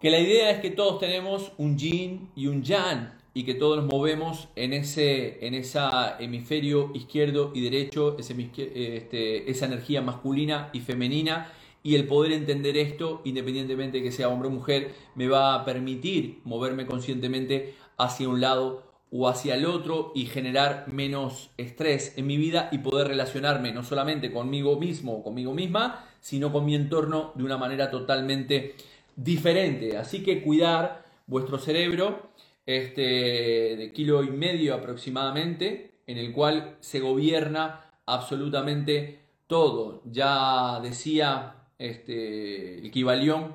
que 0.00 0.12
la 0.12 0.20
idea 0.20 0.52
es 0.52 0.60
que 0.60 0.70
todos 0.70 1.00
tenemos 1.00 1.50
un 1.58 1.76
yin 1.76 2.30
y 2.36 2.46
un 2.46 2.62
yang 2.62 3.12
y 3.34 3.42
que 3.42 3.54
todos 3.54 3.78
nos 3.78 3.86
movemos 3.86 4.50
en 4.54 4.72
ese 4.72 5.44
en 5.44 5.54
esa 5.54 6.16
hemisferio 6.20 6.92
izquierdo 6.94 7.50
y 7.52 7.62
derecho, 7.62 8.16
ese, 8.20 8.36
este, 8.56 9.50
esa 9.50 9.66
energía 9.66 10.00
masculina 10.00 10.70
y 10.72 10.78
femenina 10.78 11.50
y 11.82 11.96
el 11.96 12.06
poder 12.06 12.30
entender 12.30 12.76
esto, 12.76 13.20
independientemente 13.24 13.98
de 13.98 14.04
que 14.04 14.12
sea 14.12 14.28
hombre 14.28 14.46
o 14.46 14.52
mujer, 14.52 14.94
me 15.16 15.26
va 15.26 15.56
a 15.56 15.64
permitir 15.64 16.38
moverme 16.44 16.86
conscientemente 16.86 17.74
hacia 17.96 18.28
un 18.28 18.40
lado 18.40 18.87
o 19.10 19.28
hacia 19.28 19.54
el 19.54 19.64
otro 19.66 20.12
y 20.14 20.26
generar 20.26 20.86
menos 20.88 21.50
estrés 21.56 22.16
en 22.16 22.26
mi 22.26 22.36
vida 22.36 22.68
y 22.72 22.78
poder 22.78 23.08
relacionarme 23.08 23.72
no 23.72 23.82
solamente 23.82 24.30
conmigo 24.30 24.78
mismo 24.78 25.14
o 25.14 25.22
conmigo 25.22 25.54
misma, 25.54 26.06
sino 26.20 26.52
con 26.52 26.64
mi 26.64 26.74
entorno 26.74 27.32
de 27.34 27.44
una 27.44 27.56
manera 27.56 27.90
totalmente 27.90 28.74
diferente. 29.16 29.96
Así 29.96 30.22
que 30.22 30.42
cuidar 30.42 31.04
vuestro 31.26 31.58
cerebro, 31.58 32.30
este, 32.66 33.76
de 33.76 33.92
kilo 33.94 34.22
y 34.22 34.30
medio 34.30 34.74
aproximadamente, 34.74 35.92
en 36.06 36.18
el 36.18 36.32
cual 36.32 36.76
se 36.80 37.00
gobierna 37.00 37.84
absolutamente 38.06 39.20
todo. 39.46 40.02
Ya 40.04 40.80
decía 40.82 41.54
este, 41.78 42.78
el 42.78 42.90
Kibalión 42.90 43.54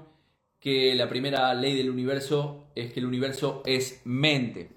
que 0.60 0.96
la 0.96 1.10
primera 1.10 1.54
ley 1.54 1.76
del 1.76 1.90
universo 1.90 2.68
es 2.76 2.94
que 2.94 3.00
el 3.00 3.06
universo 3.06 3.62
es 3.66 4.02
mente. 4.06 4.70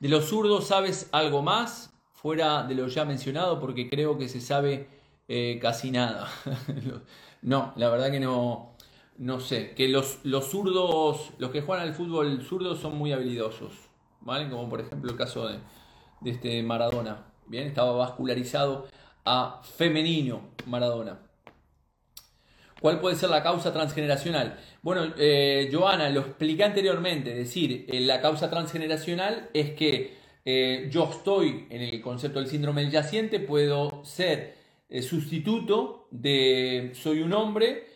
De 0.00 0.08
los 0.08 0.26
zurdos, 0.26 0.68
¿sabes 0.68 1.08
algo 1.12 1.42
más? 1.42 1.92
Fuera 2.12 2.62
de 2.62 2.74
lo 2.74 2.86
ya 2.86 3.04
mencionado, 3.04 3.58
porque 3.60 3.88
creo 3.88 4.16
que 4.16 4.28
se 4.28 4.40
sabe 4.40 4.88
eh, 5.26 5.58
casi 5.60 5.90
nada. 5.90 6.28
no, 7.42 7.72
la 7.76 7.88
verdad 7.88 8.10
que 8.10 8.20
no, 8.20 8.76
no 9.18 9.40
sé. 9.40 9.74
Que 9.74 9.88
los, 9.88 10.20
los 10.24 10.46
zurdos, 10.50 11.32
los 11.38 11.50
que 11.50 11.62
juegan 11.62 11.86
al 11.86 11.94
fútbol 11.94 12.42
zurdos 12.42 12.78
son 12.78 12.96
muy 12.96 13.12
habilidosos. 13.12 13.72
¿Vale? 14.20 14.48
Como 14.50 14.68
por 14.68 14.80
ejemplo 14.80 15.10
el 15.10 15.16
caso 15.16 15.48
de, 15.48 15.58
de 16.20 16.30
este 16.30 16.62
Maradona. 16.62 17.26
Bien, 17.46 17.66
estaba 17.66 17.92
vascularizado 17.92 18.86
a 19.24 19.60
femenino 19.62 20.50
Maradona. 20.66 21.27
¿Cuál 22.80 23.00
puede 23.00 23.16
ser 23.16 23.30
la 23.30 23.42
causa 23.42 23.72
transgeneracional? 23.72 24.56
Bueno, 24.82 25.12
eh, 25.18 25.68
Joana, 25.72 26.10
lo 26.10 26.20
expliqué 26.20 26.62
anteriormente, 26.62 27.32
es 27.32 27.38
decir, 27.38 27.86
eh, 27.88 28.00
la 28.00 28.20
causa 28.20 28.48
transgeneracional 28.50 29.50
es 29.52 29.72
que 29.72 30.16
eh, 30.44 30.88
yo 30.90 31.10
estoy 31.10 31.66
en 31.70 31.82
el 31.82 32.00
concepto 32.00 32.38
del 32.38 32.48
síndrome 32.48 32.82
del 32.82 32.92
yaciente, 32.92 33.40
puedo 33.40 34.04
ser 34.04 34.56
sustituto 35.02 36.08
de, 36.10 36.92
soy 36.94 37.20
un 37.20 37.32
hombre, 37.32 37.86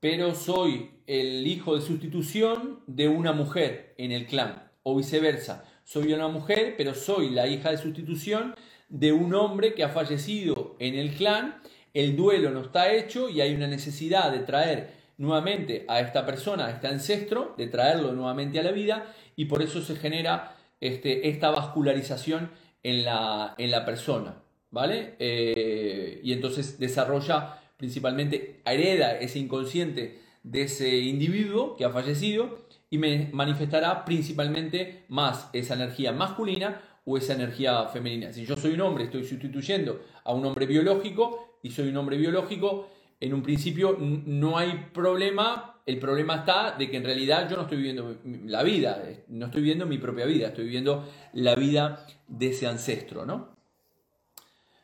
pero 0.00 0.34
soy 0.34 0.90
el 1.06 1.46
hijo 1.46 1.76
de 1.76 1.80
sustitución 1.80 2.80
de 2.86 3.08
una 3.08 3.32
mujer 3.32 3.94
en 3.96 4.10
el 4.10 4.26
clan, 4.26 4.70
o 4.82 4.96
viceversa, 4.96 5.64
soy 5.84 6.12
una 6.12 6.28
mujer, 6.28 6.74
pero 6.76 6.94
soy 6.94 7.30
la 7.30 7.46
hija 7.46 7.70
de 7.70 7.78
sustitución 7.78 8.54
de 8.88 9.12
un 9.12 9.34
hombre 9.34 9.72
que 9.72 9.84
ha 9.84 9.88
fallecido 9.88 10.76
en 10.80 10.96
el 10.96 11.14
clan 11.14 11.62
el 11.94 12.16
duelo 12.16 12.50
no 12.50 12.62
está 12.62 12.92
hecho 12.92 13.28
y 13.28 13.40
hay 13.40 13.54
una 13.54 13.66
necesidad 13.66 14.32
de 14.32 14.40
traer 14.40 15.02
nuevamente 15.18 15.84
a 15.88 16.00
esta 16.00 16.24
persona, 16.24 16.66
a 16.66 16.70
este 16.70 16.88
ancestro, 16.88 17.54
de 17.56 17.66
traerlo 17.66 18.12
nuevamente 18.12 18.58
a 18.58 18.62
la 18.62 18.72
vida 18.72 19.14
y 19.36 19.44
por 19.44 19.62
eso 19.62 19.82
se 19.82 19.96
genera 19.96 20.56
este, 20.80 21.28
esta 21.28 21.50
vascularización 21.50 22.50
en 22.82 23.04
la, 23.04 23.82
persona, 23.86 24.42
¿vale? 24.70 25.14
Eh, 25.18 26.20
y 26.24 26.32
entonces 26.32 26.78
desarrolla 26.78 27.60
principalmente, 27.76 28.60
hereda 28.64 29.18
ese 29.18 29.38
inconsciente 29.38 30.20
de 30.42 30.62
ese 30.62 30.98
individuo 30.98 31.76
que 31.76 31.84
ha 31.84 31.90
fallecido 31.90 32.58
y 32.90 32.98
me 32.98 33.28
manifestará 33.32 34.04
principalmente 34.04 35.04
más 35.08 35.48
esa 35.52 35.74
energía 35.74 36.12
masculina 36.12 36.80
o 37.04 37.16
esa 37.16 37.34
energía 37.34 37.86
femenina. 37.86 38.32
Si 38.32 38.44
yo 38.44 38.56
soy 38.56 38.74
un 38.74 38.82
hombre, 38.82 39.04
estoy 39.04 39.24
sustituyendo 39.24 40.00
a 40.24 40.32
un 40.32 40.44
hombre 40.44 40.66
biológico, 40.66 41.51
y 41.62 41.70
soy 41.70 41.88
un 41.88 41.96
hombre 41.96 42.16
biológico, 42.16 42.88
en 43.20 43.34
un 43.34 43.42
principio 43.42 43.96
no 43.98 44.58
hay 44.58 44.88
problema, 44.92 45.80
el 45.86 45.98
problema 45.98 46.36
está 46.36 46.72
de 46.72 46.90
que 46.90 46.96
en 46.96 47.04
realidad 47.04 47.48
yo 47.48 47.56
no 47.56 47.62
estoy 47.62 47.78
viviendo 47.78 48.16
la 48.46 48.62
vida, 48.62 49.02
no 49.28 49.46
estoy 49.46 49.62
viviendo 49.62 49.86
mi 49.86 49.98
propia 49.98 50.26
vida, 50.26 50.48
estoy 50.48 50.64
viviendo 50.64 51.08
la 51.32 51.54
vida 51.54 52.04
de 52.26 52.48
ese 52.48 52.66
ancestro, 52.66 53.24
¿no? 53.24 53.52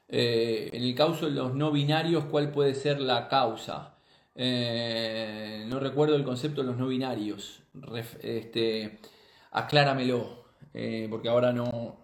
Eh, 0.09 0.71
en 0.73 0.83
el 0.83 0.95
caso 0.95 1.27
de 1.27 1.33
los 1.33 1.55
no 1.55 1.71
binarios, 1.71 2.25
¿cuál 2.27 2.51
puede 2.51 2.75
ser 2.75 3.01
la 3.01 3.29
causa? 3.29 3.97
Eh, 4.35 5.65
no 5.69 5.81
recuerdo 5.81 6.15
el 6.15 6.25
concepto 6.25 6.63
de 6.63 6.69
los 6.69 6.77
no 6.77 6.89
binarios. 6.89 7.63
este, 8.23 9.01
acláramelo, 9.51 10.45
eh, 10.75 11.09
porque 11.11 11.29
ahora 11.29 11.53
no, 11.53 11.97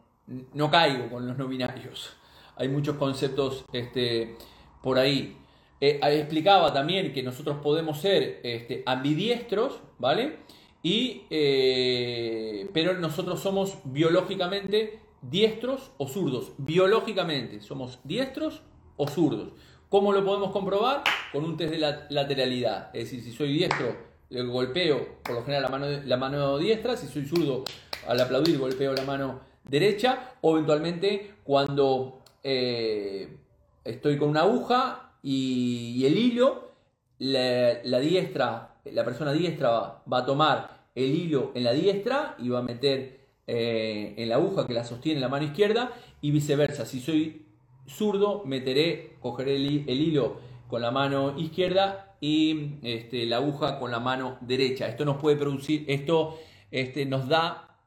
no 0.53 0.70
caigo 0.70 1.09
con 1.09 1.27
los 1.27 1.39
no 1.39 1.47
binarios. 1.47 2.12
Hay 2.57 2.68
muchos 2.68 2.97
conceptos 2.97 3.64
este, 3.72 4.37
por 4.85 4.99
ahí. 4.99 5.37
Eh, 5.80 5.99
explicaba 6.03 6.72
también 6.72 7.12
que 7.12 7.22
nosotros 7.22 7.57
podemos 7.62 7.99
ser 8.01 8.41
este, 8.45 8.82
ambidiestros, 8.87 9.80
¿vale? 9.99 10.37
Y, 10.82 11.22
eh, 11.30 12.68
pero 12.74 12.95
nosotros 12.95 13.41
somos 13.41 13.78
biológicamente 13.85 15.01
diestros 15.22 15.91
o 15.97 16.07
zurdos. 16.07 16.53
Biológicamente 16.59 17.61
somos 17.62 17.99
diestros 18.05 18.62
o 18.97 19.09
zurdos. 19.09 19.53
¿Cómo 19.89 20.12
lo 20.12 20.24
podemos 20.24 20.53
comprobar? 20.53 21.03
Con 21.32 21.45
un 21.45 21.57
test 21.57 21.72
de 21.72 21.78
la 21.78 22.07
lateralidad. 22.11 22.91
Es 22.95 23.05
decir, 23.05 23.22
si 23.22 23.32
soy 23.32 23.53
diestro, 23.55 23.97
golpeo 24.30 25.20
por 25.22 25.37
lo 25.37 25.45
general 25.45 25.62
la 25.62 25.68
mano, 25.70 25.87
la 26.05 26.16
mano 26.18 26.59
diestra. 26.59 26.97
Si 26.97 27.07
soy 27.07 27.24
zurdo, 27.24 27.64
al 28.07 28.20
aplaudir, 28.20 28.59
golpeo 28.59 28.93
la 28.93 29.05
mano 29.05 29.41
derecha. 29.64 30.35
O 30.43 30.53
eventualmente 30.53 31.37
cuando 31.45 32.22
eh, 32.43 33.39
estoy 33.85 34.18
con 34.18 34.30
una 34.30 34.41
aguja 34.41 35.12
y, 35.22 36.05
el 36.05 36.16
hilo, 36.16 36.72
la, 37.18 37.99
diestra, 38.01 38.76
la 38.85 39.05
persona 39.05 39.32
diestra 39.32 40.03
va, 40.11 40.18
a 40.18 40.26
tomar 40.26 40.89
el 40.95 41.14
hilo 41.14 41.53
en 41.55 41.64
la 41.64 41.72
diestra 41.72 42.37
y 42.39 42.49
va 42.49 42.61
a 42.61 42.62
meter 42.62 43.20
eh, 43.47 44.14
en 44.16 44.28
la 44.28 44.37
aguja 44.37 44.66
que 44.66 44.74
la 44.74 44.85
sostiene 44.85 45.16
en 45.16 45.22
la 45.22 45.28
mano 45.28 45.45
izquierda 45.45 45.93
y 46.20 46.30
viceversa. 46.30 46.87
Si 46.87 47.01
soy 47.01 47.47
zurdo, 47.87 48.43
meteré, 48.45 49.16
cogeré 49.20 49.57
el, 49.57 49.89
hilo 49.89 50.41
con 50.68 50.82
la 50.82 50.91
mano 50.91 51.39
izquierda 51.39 52.16
y 52.20 52.78
este, 52.82 53.26
la 53.26 53.37
aguja 53.37 53.78
con 53.78 53.91
la 53.91 54.01
mano 54.01 54.39
derecha. 54.41 54.89
Esto 54.89 55.05
nos 55.05 55.18
puede 55.18 55.37
producir, 55.37 55.85
esto 55.89 56.39
este, 56.70 57.07
nos 57.07 57.28
da 57.28 57.78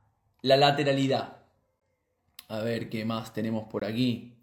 la 0.42 0.58
lateralidad. 0.58 1.38
A 2.48 2.60
ver 2.62 2.90
qué 2.90 3.04
más 3.04 3.34
tenemos 3.34 3.68
por 3.70 3.84
aquí. 3.84 4.37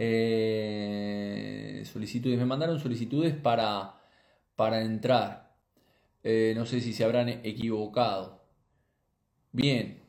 Eh, 0.00 1.82
solicitudes, 1.84 2.38
me 2.38 2.46
mandaron 2.46 2.78
solicitudes 2.78 3.34
para, 3.34 4.00
para 4.54 4.82
entrar. 4.82 5.56
Eh, 6.22 6.54
no 6.56 6.64
sé 6.66 6.80
si 6.80 6.92
se 6.92 7.04
habrán 7.04 7.28
equivocado. 7.28 8.40
Bien. 9.52 10.02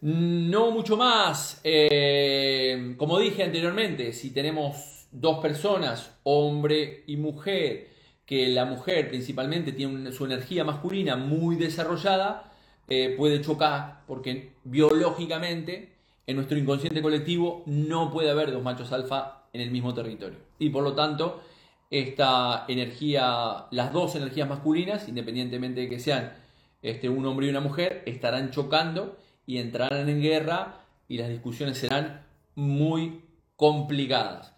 No 0.00 0.70
mucho 0.72 0.96
más. 0.96 1.60
Eh, 1.64 2.94
como 2.98 3.18
dije 3.18 3.44
anteriormente, 3.44 4.12
si 4.12 4.30
tenemos 4.32 5.06
dos 5.12 5.38
personas, 5.38 6.18
hombre 6.24 7.04
y 7.06 7.16
mujer, 7.16 7.90
que 8.26 8.48
la 8.48 8.64
mujer 8.64 9.08
principalmente 9.08 9.72
tiene 9.72 10.10
su 10.10 10.24
energía 10.24 10.64
masculina 10.64 11.16
muy 11.16 11.54
desarrollada, 11.56 12.52
puede 12.86 13.40
chocar 13.40 14.04
porque 14.06 14.54
biológicamente 14.64 15.95
en 16.26 16.36
nuestro 16.36 16.58
inconsciente 16.58 17.02
colectivo 17.02 17.62
no 17.66 18.10
puede 18.10 18.30
haber 18.30 18.52
dos 18.52 18.62
machos 18.62 18.92
alfa 18.92 19.44
en 19.52 19.60
el 19.60 19.70
mismo 19.70 19.94
territorio. 19.94 20.38
Y 20.58 20.70
por 20.70 20.82
lo 20.82 20.94
tanto, 20.94 21.40
esta 21.90 22.64
energía, 22.68 23.66
las 23.70 23.92
dos 23.92 24.16
energías 24.16 24.48
masculinas, 24.48 25.08
independientemente 25.08 25.82
de 25.82 25.88
que 25.88 26.00
sean 26.00 26.32
este, 26.82 27.08
un 27.08 27.24
hombre 27.26 27.46
y 27.46 27.50
una 27.50 27.60
mujer, 27.60 28.02
estarán 28.06 28.50
chocando 28.50 29.16
y 29.46 29.58
entrarán 29.58 30.08
en 30.08 30.20
guerra 30.20 30.80
y 31.08 31.18
las 31.18 31.28
discusiones 31.28 31.78
serán 31.78 32.22
muy 32.56 33.22
complicadas. 33.54 34.52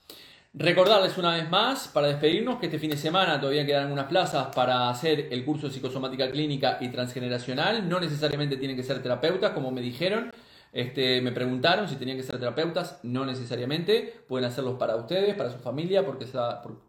Recordarles 0.55 1.19
una 1.19 1.35
vez 1.35 1.49
más, 1.51 1.89
para 1.89 2.09
despedirnos, 2.09 2.59
que 2.59 2.67
este 2.67 2.79
fin 2.79 2.91
de 2.91 2.97
semana 2.97 3.39
todavía 3.39 3.67
quedan 3.67 3.85
algunas 3.85 4.07
plazas 4.07 4.49
para 4.55 4.89
hacer 4.89 5.29
el 5.31 5.45
curso 5.45 5.69
de 5.69 5.75
psicosomática 5.75 6.31
clínica 6.31 6.79
y 6.81 6.89
transgeneracional. 6.89 7.87
No 7.87 8.01
necesariamente 8.01 8.57
tienen 8.57 8.77
que 8.77 8.83
ser 8.83 9.03
terapeutas, 9.03 9.53
como 9.53 9.71
me 9.71 9.83
dijeron. 9.83 10.33
Este, 10.73 11.21
me 11.23 11.33
preguntaron 11.33 11.89
si 11.89 11.97
tenían 11.97 12.17
que 12.19 12.23
ser 12.23 12.39
terapeutas, 12.39 13.01
no 13.03 13.25
necesariamente, 13.25 14.23
pueden 14.29 14.47
hacerlos 14.47 14.79
para 14.79 14.97
ustedes, 14.97 15.35
para 15.35 15.51
su 15.51 15.59
familia, 15.59 16.05
porque, 16.05 16.27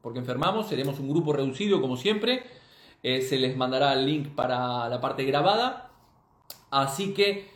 porque 0.02 0.20
enfermamos, 0.20 0.68
seremos 0.68 1.00
un 1.00 1.10
grupo 1.10 1.32
reducido 1.34 1.82
como 1.82 1.96
siempre, 1.96 2.44
eh, 3.04 3.22
se 3.22 3.38
les 3.38 3.56
mandará 3.56 3.94
el 3.94 4.06
link 4.06 4.36
para 4.36 4.90
la 4.90 5.00
parte 5.00 5.24
grabada, 5.24 5.92
así 6.72 7.14
que 7.14 7.48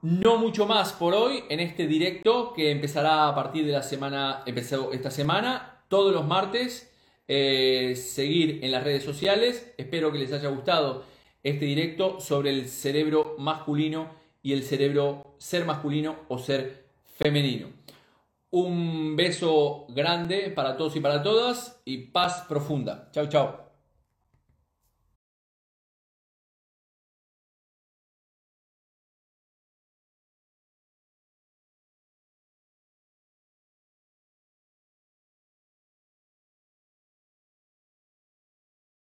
no 0.00 0.38
mucho 0.38 0.66
más 0.66 0.94
por 0.94 1.12
hoy 1.12 1.44
en 1.50 1.60
este 1.60 1.86
directo 1.86 2.54
que 2.54 2.70
empezará 2.70 3.28
a 3.28 3.34
partir 3.34 3.66
de 3.66 3.72
la 3.72 3.82
semana, 3.82 4.42
empezó 4.46 4.92
esta 4.92 5.10
semana, 5.10 5.82
todos 5.88 6.14
los 6.14 6.26
martes, 6.26 6.90
eh, 7.28 7.94
seguir 7.96 8.64
en 8.64 8.72
las 8.72 8.82
redes 8.82 9.04
sociales, 9.04 9.74
espero 9.76 10.10
que 10.10 10.18
les 10.18 10.32
haya 10.32 10.48
gustado 10.48 11.04
este 11.42 11.66
directo 11.66 12.18
sobre 12.18 12.50
el 12.50 12.68
cerebro 12.68 13.36
masculino 13.38 14.19
y 14.42 14.52
el 14.52 14.62
cerebro 14.62 15.36
ser 15.38 15.64
masculino 15.64 16.16
o 16.28 16.38
ser 16.38 16.86
femenino. 17.18 17.68
Un 18.50 19.16
beso 19.16 19.86
grande 19.88 20.50
para 20.50 20.76
todos 20.76 20.96
y 20.96 21.00
para 21.00 21.22
todas 21.22 21.80
y 21.84 21.98
paz 22.06 22.44
profunda. 22.48 23.08
Chao, 23.12 23.28
chao. 23.28 23.69